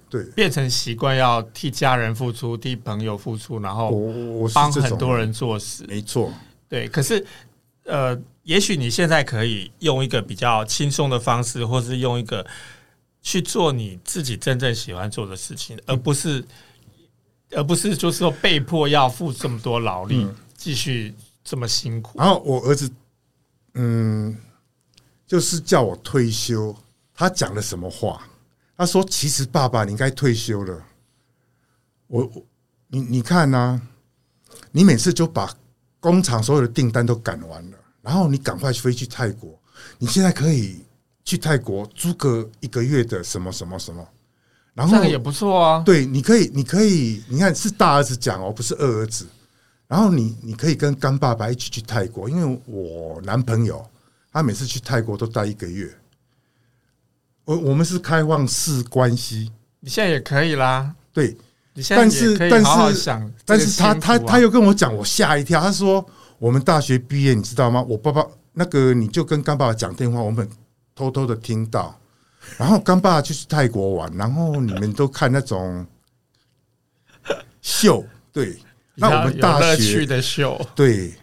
[0.09, 5.85] 对变成习惯，要替家人付出，替朋友付出，然后我帮很多人做事。
[5.87, 6.33] 没错，
[6.67, 6.87] 对。
[6.89, 7.25] 可是
[7.85, 12.45] 呃，也许你现在可以用一个比较轻松的方式，或是用一个。
[13.19, 16.41] 去做你自己真正喜欢做的事情，而不是，
[17.51, 20.25] 而不是就是说被迫要付这么多劳力，
[20.55, 21.13] 继续
[21.43, 22.17] 这么辛苦。
[22.17, 22.89] 然后我儿子，
[23.73, 24.33] 嗯，
[25.27, 26.75] 就是叫我退休。
[27.13, 28.21] 他讲了什么话？
[28.75, 30.83] 他说：“其实爸爸，你应该退休了。”
[32.07, 32.43] 我我，
[32.87, 33.79] 你你看呐，
[34.71, 35.53] 你每次就把
[35.99, 39.59] 工厂所有的订单都赶完了，然后你赶快飞去泰国。
[39.99, 40.83] 你现在可以。
[41.27, 44.07] 去泰国租个一个月的什么什么什么，
[44.73, 45.83] 然后这个也不错啊。
[45.85, 49.27] 对，你可以，你可以，你看是大儿子讲哦，不是二儿子。
[49.89, 53.85] 然后你你可以跟干爸爸一起去泰国，因为我男朋友
[54.37, 55.91] 他每次去泰国都待一个月。
[57.45, 60.95] 我我们是开放式关系，你现在也可以啦。
[61.11, 61.35] 对，
[61.73, 65.59] 你现在也可以好好想，但是但是他他他又跟我讲，我吓一跳。
[65.59, 66.05] 他说
[66.39, 67.81] 我们大学毕业，你知道吗？
[67.81, 70.47] 我爸爸那个你就跟干爸爸讲电话，我们。
[70.97, 71.95] 偷偷的听到，
[72.57, 75.85] 然后干爸就去泰国玩，然后你们都看那种
[77.61, 78.57] 秀，对，
[78.95, 81.13] 那我们大学去的秀，对，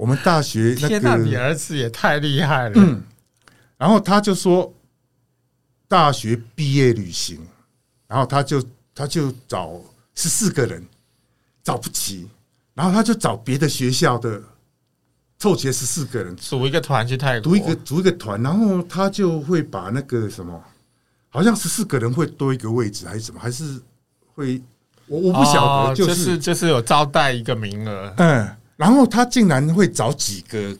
[0.00, 2.74] 我们大学那个，天哪，你儿子也太厉害了。
[2.76, 3.02] 嗯，
[3.76, 4.72] 然后他就说
[5.86, 7.38] 大学毕业旅行，
[8.06, 9.78] 然后他就他就找
[10.14, 10.82] 十四个人
[11.62, 12.26] 找不齐，
[12.72, 14.42] 然后他就找别的学校的。
[15.42, 20.62] 凑齐十四个人组一个团去泰国，组一个组一个团，然后他就会把那个什么，
[21.30, 23.80] 好像十四个人会多一个位置还是什么，还是
[24.34, 24.60] 会
[25.06, 30.74] 我我不晓得，就是、哦、就是就是有招待一个名额，嗯，然后他竟然会找几个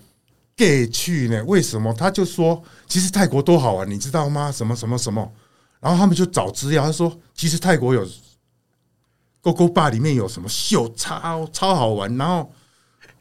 [0.56, 1.44] gay 去呢？
[1.44, 1.92] 为什么？
[1.92, 4.50] 他就说其实泰国多好玩，你知道吗？
[4.50, 5.30] 什么什么什么，
[5.80, 8.06] 然后他们就找资料，他说其实泰国有
[9.42, 12.50] Gogo Bar 里面有什么秀，超超好玩，然后。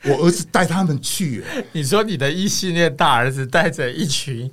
[0.06, 4.50] 我儿子带他们去，你说你的一系列大儿子带着一群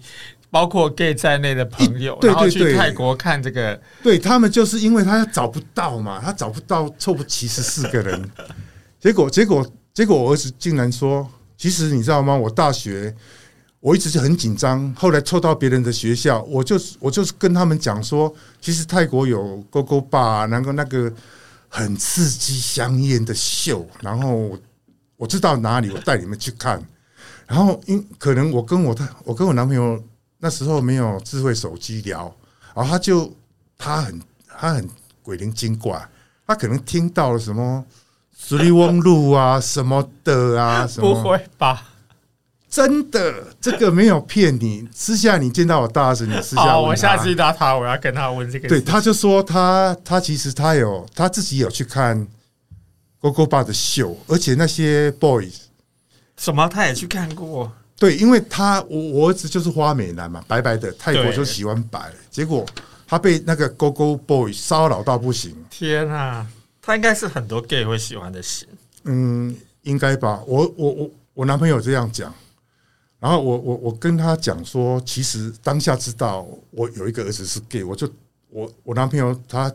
[0.51, 8.29] 包括 gay 在内的朋友，对对对，然后去泰国看这个，对他们就是因为他找不到嘛，他找不到凑不齐十四个人，
[8.99, 9.65] 结果结果
[9.97, 11.27] 结果我儿子竟然说，
[11.57, 12.37] 其实你知道吗？
[12.37, 13.17] 我大学
[13.81, 18.31] 我一直就很紧张，后来凑到别人的学校，我就是我就是跟他们讲说，
[18.61, 21.11] 其实泰国有 Gogo Bar，然后那个
[21.71, 24.55] 很刺激香烟的秀，然后。
[25.19, 26.79] 我知道哪里，我带你们去看。
[27.47, 29.99] 然后，因可能我跟我的我跟我男朋友
[30.41, 32.31] 那时候没有智慧手机聊，
[32.75, 33.35] 然后他就
[33.79, 34.87] 他很他很
[35.23, 36.07] 鬼灵精怪，
[36.47, 37.83] 他可能听到了什么
[38.39, 41.83] 十里翁路啊什么的啊， 什么不会吧？
[42.69, 44.87] 真的，这个没有骗你。
[44.93, 46.79] 私下你见到我大儿子，你私下。
[46.79, 48.69] 我下次遇到他，我要跟他问这个。
[48.69, 52.27] 对，他就说他他其实他有他自己有去看。
[53.19, 55.55] Gogo Bar 的秀，而且那些 boys
[56.37, 57.73] 什么他也去看过。
[57.99, 62.13] 对，因为他我我儿子就是花美男嘛，白白的，泰国就喜欢白。
[62.31, 62.65] 结果
[63.09, 65.57] 他被那个 Gogo Boy 骚扰到不行。
[65.71, 66.47] 天啊，
[66.87, 68.69] 他应该是很多 gay 会喜欢的型。
[69.03, 70.41] 嗯，应该吧。
[70.47, 72.33] 我我我我男朋友这样讲。
[73.19, 78.09] 然后我我我跟他讲说，其实当下知道我有一个儿子是 gay，我就
[78.51, 79.75] 我我男朋友他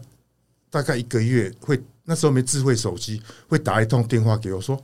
[0.70, 4.82] 大概一个月会那时候没智慧手机，会打一通电话给我说，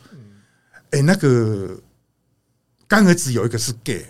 [0.92, 1.80] 哎，那个
[2.90, 4.06] 干儿子有一个是 gay，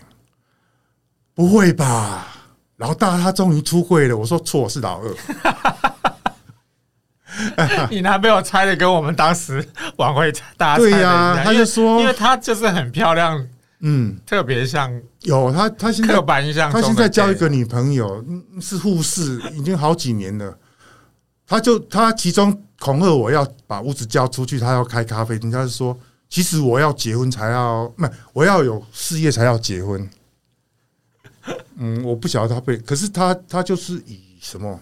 [1.36, 2.48] 不会吧？
[2.78, 4.18] 老大他终于出柜了。
[4.18, 5.77] 我说错，是老二。
[7.90, 9.66] 你男朋友猜的跟我们当时
[9.98, 13.48] 晚会大对呀、啊，他就说，因为他就是很漂亮。
[13.80, 18.26] 嗯，特别像有他，他现在刻板印象，他现在交一个女朋友，
[18.60, 20.58] 是护士，已经好几年了。
[21.46, 25.52] 他就他其中恐吓我要把屋子交出去，他要开咖啡厅。
[25.52, 25.96] 他就说，
[26.28, 30.10] 其实我要结婚才要，不，我要有事业才要结婚。
[31.78, 34.80] 嗯，我不晓得他被，可是他他就是以什么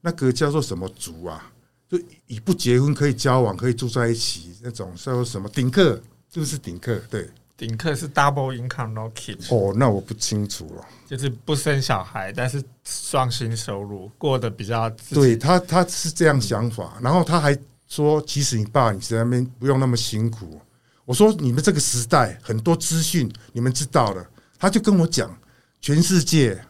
[0.00, 1.50] 那个叫做什么族啊，
[1.88, 7.28] 就以不结婚可以交往，可以住在一起那种，叫什么顶客，就是顶客，对。
[7.58, 10.84] 顶客是 double income no kids 哦，那我不清楚了。
[11.06, 14.90] 就是不生小孩，但是双薪收入过得比较。
[15.08, 16.98] 对他，他是这样想法。
[17.00, 17.58] 然后他还
[17.88, 20.60] 说：“其实你爸你在那边不用那么辛苦。”
[21.06, 24.22] 我说：“你们这个时代很多资讯你们知道了。”
[24.58, 25.34] 他就跟我讲
[25.80, 26.62] ：“全世界，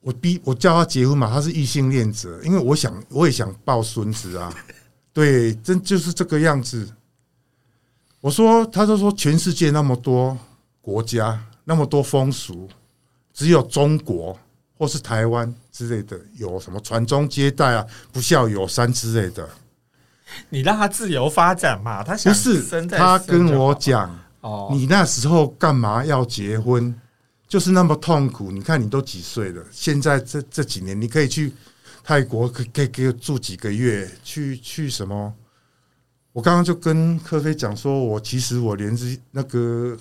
[0.00, 4.52] 我逼我叫他结婚嘛，他是异性恋者，因为我想我也想抱孙子啊。”
[5.12, 6.88] 对，真就是这个样子。
[8.20, 10.38] 我说，他就说，全世界那么多
[10.80, 12.68] 国家，那么多风俗，
[13.34, 14.38] 只有中国
[14.78, 19.48] 或是台湾之类的，有什么传宗接代啊，不孝有三之类的。
[20.48, 26.94] 你让他自由发展嘛，他想不是他跟我讲哦，你那时候干嘛要结婚？
[27.50, 28.52] 就是那么痛苦。
[28.52, 29.60] 你看你都几岁了？
[29.72, 31.52] 现在这这几年，你可以去
[32.04, 34.08] 泰国，可可以给我住几个月？
[34.22, 35.34] 去去什么？
[36.32, 39.98] 我刚刚就跟科菲讲说，我其实我连这那个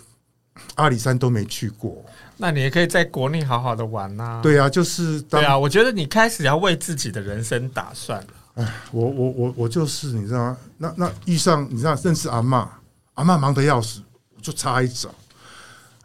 [0.76, 2.06] 阿里山都没去过。
[2.38, 4.42] 那你也可以在国内好好的玩呐、啊。
[4.44, 8.28] 对啊，就是对啊，我觉得你开始要为自己的人生打算了。
[8.56, 10.58] 哎，我我我我就是你知道吗？
[10.78, 12.68] 那那遇上你知道认识阿嬷，
[13.16, 14.02] 阿嬷忙得要死，
[14.36, 15.10] 我就插一脚，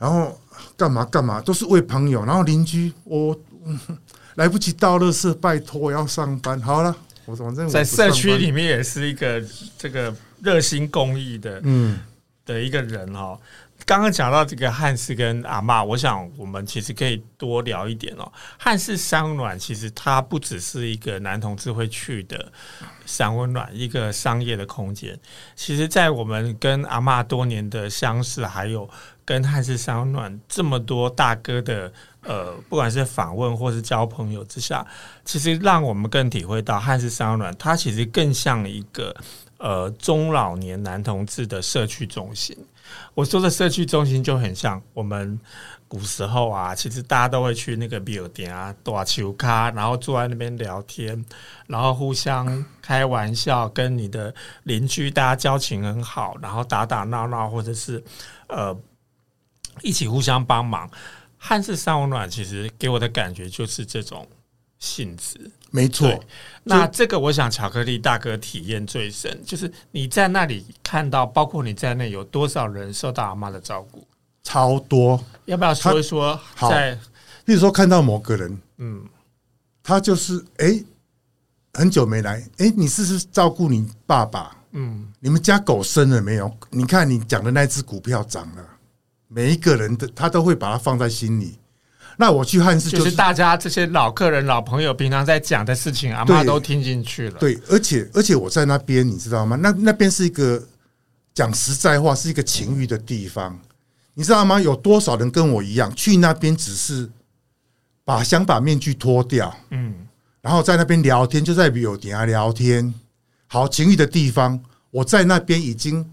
[0.04, 0.38] 然后
[0.76, 3.34] 干嘛干嘛都是为朋友，然后邻居我、
[3.64, 3.80] 嗯、
[4.36, 6.94] 来不及到乐色，拜托我要上班，好了。
[7.24, 9.42] 我反正在社区里面也是一个
[9.78, 11.98] 这个热心公益的，嗯，
[12.44, 13.38] 的一个人哈。
[13.86, 18.30] 刚刚讲到这个汉士跟阿嬷，我想我们其实可以多聊一点哦。
[18.58, 22.50] 汉士三温暖其实它不只是一个男同志会去的
[23.04, 25.18] 三温暖，一个商业的空间。
[25.54, 28.88] 其实，在我们跟阿嬷多年的相识，还有
[29.24, 31.92] 跟汉士三温暖这么多大哥的。
[32.26, 34.82] 呃，不管是访问或是交朋友之下，
[35.26, 39.14] 其实让我们更体会到汉士三温暖，它其实更像一个
[39.58, 42.56] 呃中老年男同志的社区中心。
[43.14, 45.38] 我说的社区中心就很像我们
[45.86, 51.24] 古时候啊，其实大家都会去那个庙埕啊、打球咖，然后坐在那边聊天，
[51.66, 54.34] 然后互相开玩笑，跟你的
[54.64, 58.02] 邻居大家交情很好，然后打打闹闹，或者是
[58.48, 58.76] 呃
[59.82, 60.90] 一起互相帮忙。
[61.38, 64.26] 汉式三温暖其实给我的感觉就是这种
[64.84, 66.22] 性质，没错。
[66.62, 74.06] 那这个我想巧克力大哥体验最深，就是你在那里看到，包括你在内有多少人受到阿妈的照顾，
[74.42, 75.22] 超多。
[75.46, 76.38] 要不要说一说？
[76.60, 76.98] 在
[77.44, 79.02] 比如说看到某个人，嗯，
[79.82, 80.84] 他就是哎、欸，
[81.72, 84.56] 很久没来，哎、欸，你是不是照顾你爸爸？
[84.72, 86.54] 嗯，你们家狗生了没有？
[86.70, 88.68] 你看你讲的那只股票涨了。
[89.28, 91.58] 每一个人的他都会把它放在心里。
[92.16, 97.38] 那我去汉室就是大家这些老客人、老朋友平常在讲的事情，阿妈都听进去了。
[97.38, 99.56] 对，而且而且我在那边，你知道吗？
[99.56, 100.62] 那那边是一个
[101.34, 103.58] 讲实在话，是一个情欲的地方。
[104.14, 104.60] 你知道吗？
[104.60, 107.10] 有多少人跟我一样去那边，只是
[108.04, 110.06] 把想把面具脱掉，嗯，
[110.40, 112.94] 然后在那边聊天，就在有点啊聊天，
[113.46, 114.60] 好情欲的地方。
[114.90, 116.10] 我在那边已经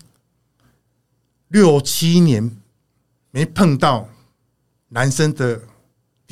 [1.49, 2.57] 六七年。
[3.33, 4.09] 没碰到
[4.89, 5.57] 男生的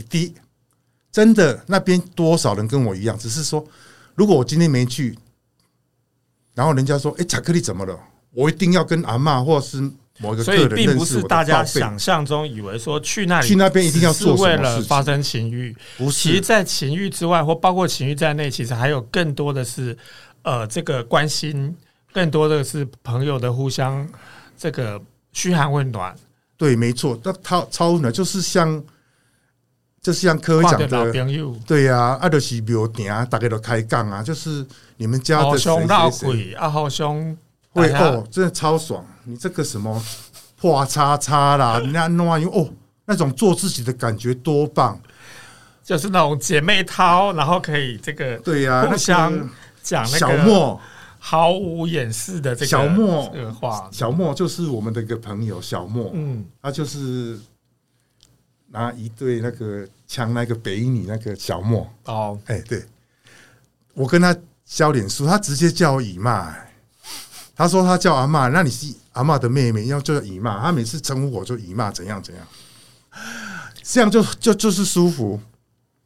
[0.04, 0.36] 弟弟，
[1.12, 3.18] 真的那边多少人跟我一样？
[3.18, 3.66] 只是说，
[4.16, 5.18] 如果我今天没去，
[6.56, 7.98] 然后人家说：“哎，巧克力怎么了？”
[8.32, 9.82] 我一定要跟阿嬷或是
[10.20, 10.76] 某一个客人认识。
[10.76, 15.76] 所以，并不是大家想象中以为说去那里去那边一定要做为了发生情欲。
[15.98, 19.98] 不是，其实，在情欲之外，或包括情欲在内，其实还有更多的是
[20.44, 21.76] 呃，这个关心，
[22.14, 24.08] 更多的是朋友的互相
[24.56, 25.02] 这个
[25.34, 26.16] 嘘寒问暖。
[26.56, 28.84] 对，没错，那超超呢，就是像，
[30.02, 31.12] 就是像科长的，
[31.68, 34.66] 对呀、啊，阿德西比如点啊，大家都开杠啊，就是
[34.98, 36.54] 你们家的谁谁谁。
[36.54, 37.38] 啊，好兄
[37.72, 39.06] 会哦，真的超爽。
[39.26, 40.02] 你这个什么
[40.60, 42.70] 画叉叉啦， 人家弄完哦，
[43.06, 45.00] 那种做自己的感觉多棒，
[45.84, 49.32] 就是那种姐妹淘，然后可以这个对呀，互相
[49.84, 50.80] 讲那个小莫。
[51.22, 53.30] 毫无掩饰的这个小莫。
[53.34, 57.38] 这个话，小莫就是我们的一个朋友小莫，嗯，他就是
[58.72, 62.86] 拿一对那个抢，那个北一女那个小莫哦，哎、欸，对，
[63.94, 66.72] 我跟他交脸书，他直接叫我姨妈、欸，
[67.56, 68.94] 他说他叫阿妈，那你是？
[69.14, 72.48] 阿嬷的妹妹要叫姨妈，他每次称呼我就姨妈，怎样怎样，
[73.84, 75.38] 这样就就就是舒服。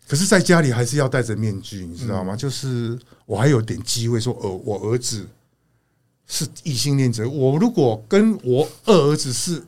[0.07, 2.36] 可是，在家里还是要戴着面具，你知道吗？
[2.36, 2.97] 就是
[3.28, 5.28] 我还有点机会说，呃，我儿子
[6.26, 7.30] 是异性恋者。
[7.30, 9.64] 我如果跟我二儿子是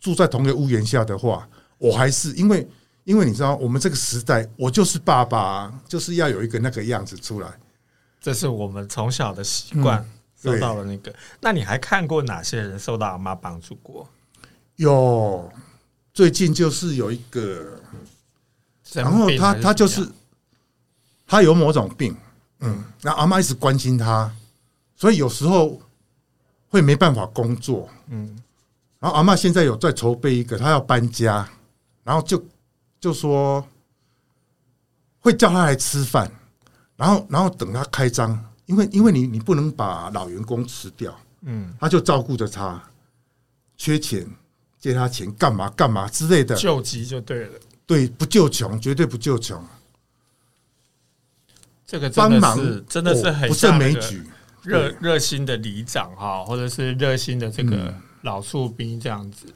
[0.00, 1.48] 住在同一个屋檐下的话，
[1.78, 2.68] 我还是因为
[3.04, 7.50] 因为你知道，我们这个时代，我就是爸爸，就是要有一个那个样子出来，
[8.20, 10.04] 这是我们从小的习惯。
[10.40, 14.08] 受到了那个，那你还看过哪些人受到阿妈帮助过？
[14.76, 15.50] 有，
[16.14, 17.80] 最近就是有一个，
[18.92, 20.08] 然后他他就是
[21.26, 22.16] 他有某种病，
[22.60, 24.32] 嗯，那阿妈一直关心他，
[24.94, 25.82] 所以有时候
[26.68, 28.40] 会没办法工作，嗯，
[29.00, 31.48] 然后阿妈现在有在筹备一个，他要搬家，
[32.08, 32.42] 然后就
[32.98, 33.62] 就说
[35.20, 36.32] 会叫他来吃饭，
[36.96, 38.46] 然后然后等他开张。
[38.64, 42.82] 因为，因为你你不能把老员工辞掉，嗯，他就照顾着他，
[43.78, 44.26] 缺钱
[44.78, 49.62] 借他钱干嘛干嘛之类的，救急就对了，对，不救穷，绝对不救穷。
[51.86, 54.22] 这个帮忙真的是很不胜枚举，
[54.62, 59.46] 热热心的里长哈，或者是热心的这个老树兵这样子。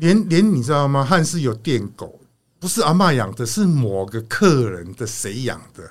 [0.00, 1.04] 连连你知道吗？
[1.04, 2.18] 汉室有电狗，
[2.58, 5.88] 不是阿嬷养的，是某个客人的谁养的。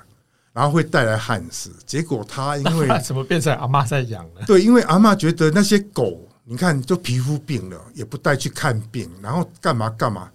[0.52, 4.40] 然后会带来汉氏，结果他因为 怎么变成阿嬷在养呢？
[4.48, 10.28] 对，因为阿嬷觉得那些狗，你看就皮肤病了，也不带去看病，然后干嘛干嘛，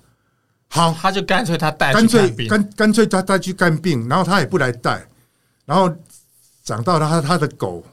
[0.69, 5.05] 好，他就干脆他带干脆干干脆他带去看病，然后他也不来带，
[5.65, 5.93] 然后
[6.63, 7.83] 长到他他的狗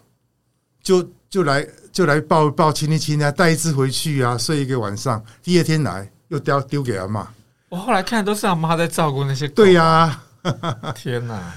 [0.81, 7.29] 就就来就来抱抱亲一亲啊，带一只回去啊，睡一个晚上，第二天来又丢丢给阿妈。
[7.69, 10.23] 我后来看都是阿妈在照顾那些狗，对呀，
[10.97, 11.55] 天哪！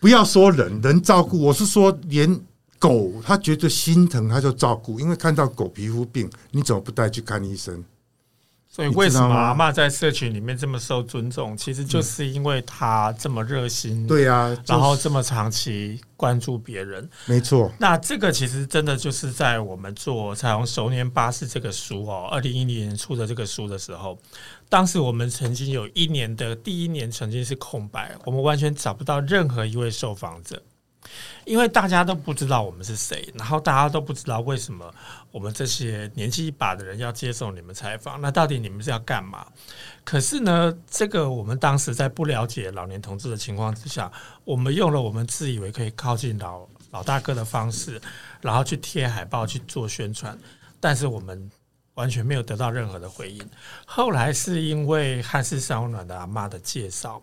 [0.00, 2.40] 不要说人人照顾，我是说连
[2.78, 5.00] 狗，他觉得心疼，他就照顾。
[5.00, 7.82] 因为看到狗皮肤病，你怎么不带去看医生？
[8.78, 11.56] 所以为什么阿嬷在社群里面这么受尊重？
[11.56, 17.10] 其实就是因为她这么热心，对呀，然后这么长期关注别人。
[17.26, 24.16] 没错，那这个其实真的就是在我们做《彩虹熟年巴士》这个书哦，二零一零年出的这个书的时候。
[24.68, 30.62] 当时我们曾经有一年的第一年曾经是空白，我们完全找不到任何一位受访者，
[31.44, 34.92] 因为大家都不知道我们是谁，然后大家都不知道为什么
[35.30, 39.46] 我们这些年纪一把的人要接受你们采访，那到底你们是要干嘛？
[40.04, 44.10] 可是呢，这个我们当时在不了解老年同志的情况之下，
[44.44, 48.00] 我们用了我们自以为可以靠近老老大哥的方式，
[48.40, 50.38] 然后去贴海报去做宣传，
[50.80, 51.50] 但是我们。
[51.98, 53.44] 完全没有得到任何的回应。
[53.84, 57.20] 后来是因为汉室三温暖的阿妈的介绍，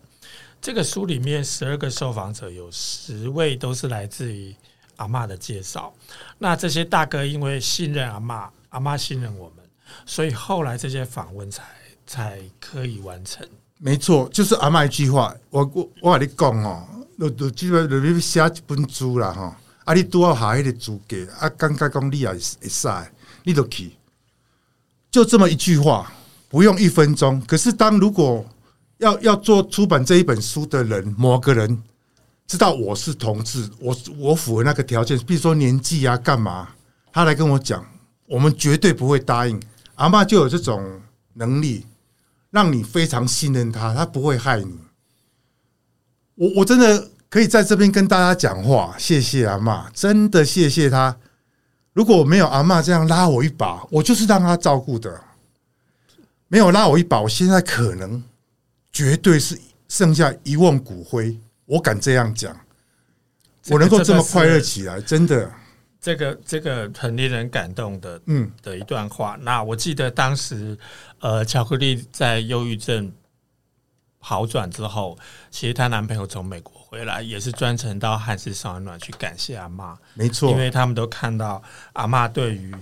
[0.60, 4.54] 这个书里面十二个受访者有十位都是来自于
[4.96, 5.94] 阿嬷的介绍。
[6.38, 9.64] 那这些大哥因为信任阿嬷，阿嬷信任我们，
[10.04, 11.62] 所以后来这些访问才
[12.06, 13.46] 才可以完成。
[13.78, 16.86] 没错，就是阿嬷一句话，我我我跟你讲哦，
[17.18, 22.88] 就就基本上你写一本书啦哈，啊你都要下迄个资格，啊感觉讲你也会使，
[23.44, 23.92] 你就去。
[25.10, 26.12] 就这么一句话，
[26.48, 27.40] 不用一分钟。
[27.46, 28.44] 可是，当如果
[28.98, 31.82] 要要做出版这一本书的人，某个人
[32.46, 36.68] 知道我是同志，我我符合那个条件，比如说年纪啊，干嘛，
[37.12, 37.84] 他来跟我讲，
[38.26, 39.60] 我们绝对不会答应。
[39.96, 41.00] 阿嬷就有这种
[41.34, 41.86] 能力，
[42.50, 44.78] 让你非常信任他，他不会害你。
[46.34, 51.16] 我我真的可以在这边跟大家讲话，谢谢阿嬷，真的谢谢他。
[51.92, 55.20] 如果我没有阿嬷这样拉我一把，我就是让他照顾的。
[56.48, 58.22] 没有拉我一把，我现在可能
[58.96, 61.38] 绝对是剩下一瓮骨灰。
[61.66, 62.58] 我敢这样讲，
[63.68, 65.52] 我能够这么快乐起来，真的。
[66.00, 69.36] 这个这个很令人感动的，嗯，的一段话。
[69.42, 70.78] 那我记得当时，
[71.20, 73.12] 呃，巧克力在忧郁症
[74.18, 75.18] 好转之后，
[75.50, 76.74] 其实她男朋友从美国。
[76.88, 82.74] 回来也是专程到汉室三温暖去感谢阿妈，没错，因为他们都看到阿妈对于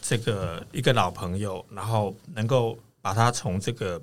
[0.00, 4.02] 这个一个老朋友，然后能够把他从这个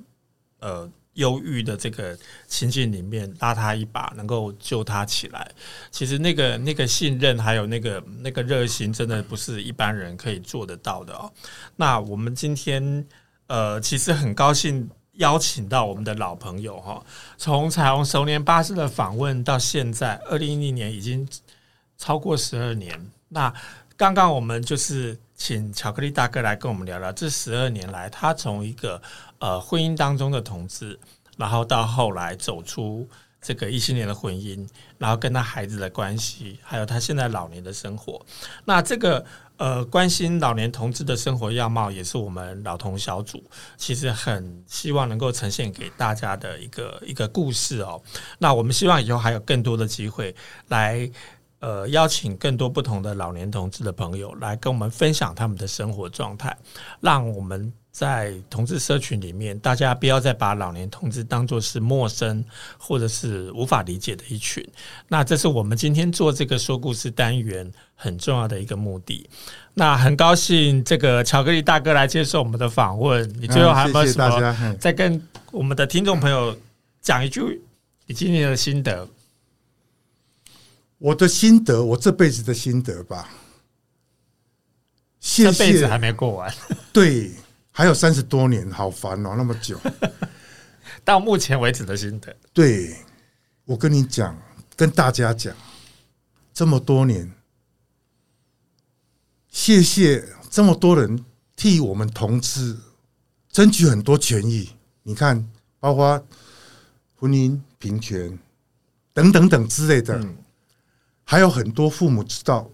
[0.59, 5.51] 呃忧郁的这个情境里面拉他一把，能够救他起来。
[5.91, 11.31] 其实那个那个信任还有那个那个热心，真的不是一般人可以做得到的哦。
[11.75, 13.05] 那我们今天
[13.47, 17.03] 呃，其实很高兴邀请到我们的老朋友哈，
[17.37, 21.27] 从彩虹熟年巴士的访问到现在，二零一零年已经
[21.97, 23.11] 超过十二年。
[23.27, 23.53] 那
[23.99, 29.01] 刚刚我们就是请巧克力大哥来跟我们聊聊这十二年来，他从一个
[29.39, 30.97] 呃婚姻当中的同志，
[31.35, 33.05] 然后到后来走出
[33.41, 34.65] 这个一七年的婚姻，
[34.97, 38.25] 然后跟他孩子的关系，还有他现在老年的生活。
[38.63, 39.25] 那这个
[39.57, 43.43] 呃关心老年同志的生活样貌，也是我们老同小组
[43.75, 48.01] 其实很希望能够呈现给大家的一个一个故事哦。
[48.37, 50.33] 那我们希望以后还有更多的机会
[50.69, 51.11] 来。
[51.59, 56.55] 呃，邀请更多不同的老年同志的朋友来跟我们分享他们的生活状态，
[57.01, 62.41] 让我们在同志社群里面，大家不要再把老年同志当做是陌生
[62.77, 64.65] 或者是无法理解的一群。
[65.09, 69.29] 那这是我们今天做这个说故事单元很重要的一个目的。
[69.73, 73.27] 那很高兴这个巧克力大哥来接受我们的访问。
[73.37, 76.55] 你最后还有没有什么再跟我们的听众朋友
[77.01, 77.61] 讲一句
[78.05, 79.05] 你今天的心得？
[80.99, 83.29] 我的心得，我这辈子的心得吧。
[85.19, 86.53] 谢谢，这辈子还没过完。
[86.93, 87.31] 对，
[87.71, 89.79] 还有三十多年，好烦哦，那么久。
[91.05, 92.95] 到目前为止的心得，对，
[93.63, 94.37] 我跟你讲，
[94.75, 95.55] 跟大家讲，
[96.53, 97.31] 这么多年，
[99.49, 101.23] 谢谢这么多人
[101.55, 102.77] 替我们同志
[103.49, 104.69] 争取很多权益。
[105.03, 106.21] 你看，包括
[107.15, 108.37] 婚姻平权
[109.13, 110.17] 等等等之类的。
[110.17, 110.35] 嗯
[111.29, 112.67] 还有很多父母知道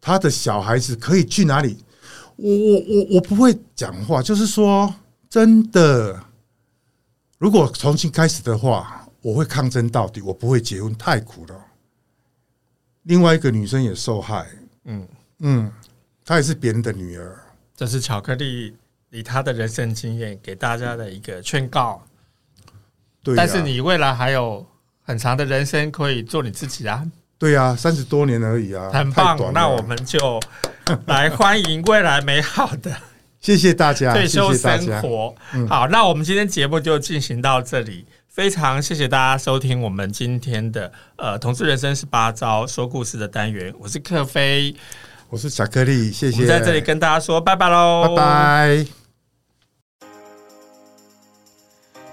[0.00, 1.78] 他的小孩子可以去哪里，
[2.34, 4.92] 我我我我不会讲话，就是说
[5.28, 6.24] 真的，
[7.38, 11.54] 如果重新开始的话，我会抗争到底，我不会结婚，太苦了。
[13.04, 14.48] 另外一个女生也受害，
[14.86, 15.06] 嗯
[15.38, 15.72] 嗯，
[16.24, 17.38] 她也是别人的女儿。
[17.76, 18.76] 这是巧克力
[19.10, 22.04] 以她的人生经验给大家的一个劝告。
[23.22, 24.66] 对，但是你未来还有
[25.00, 27.08] 很长的人生可以做你自己啊。
[27.40, 29.50] 对啊，三十多年而已啊，很棒。
[29.54, 30.38] 那我们就
[31.06, 32.94] 来欢迎未来美好的，
[33.40, 35.34] 谢谢大家，退休生活。
[35.66, 43.72] 好，那我们今天节目就进行到这里，非常谢谢大家收听我们今天的呃同志人生十八招说故事的单元。
[43.80, 44.76] 我是克飞，
[45.30, 46.44] 我是巧克力，谢谢。
[46.44, 48.99] 在这里跟大家说拜拜喽，拜拜。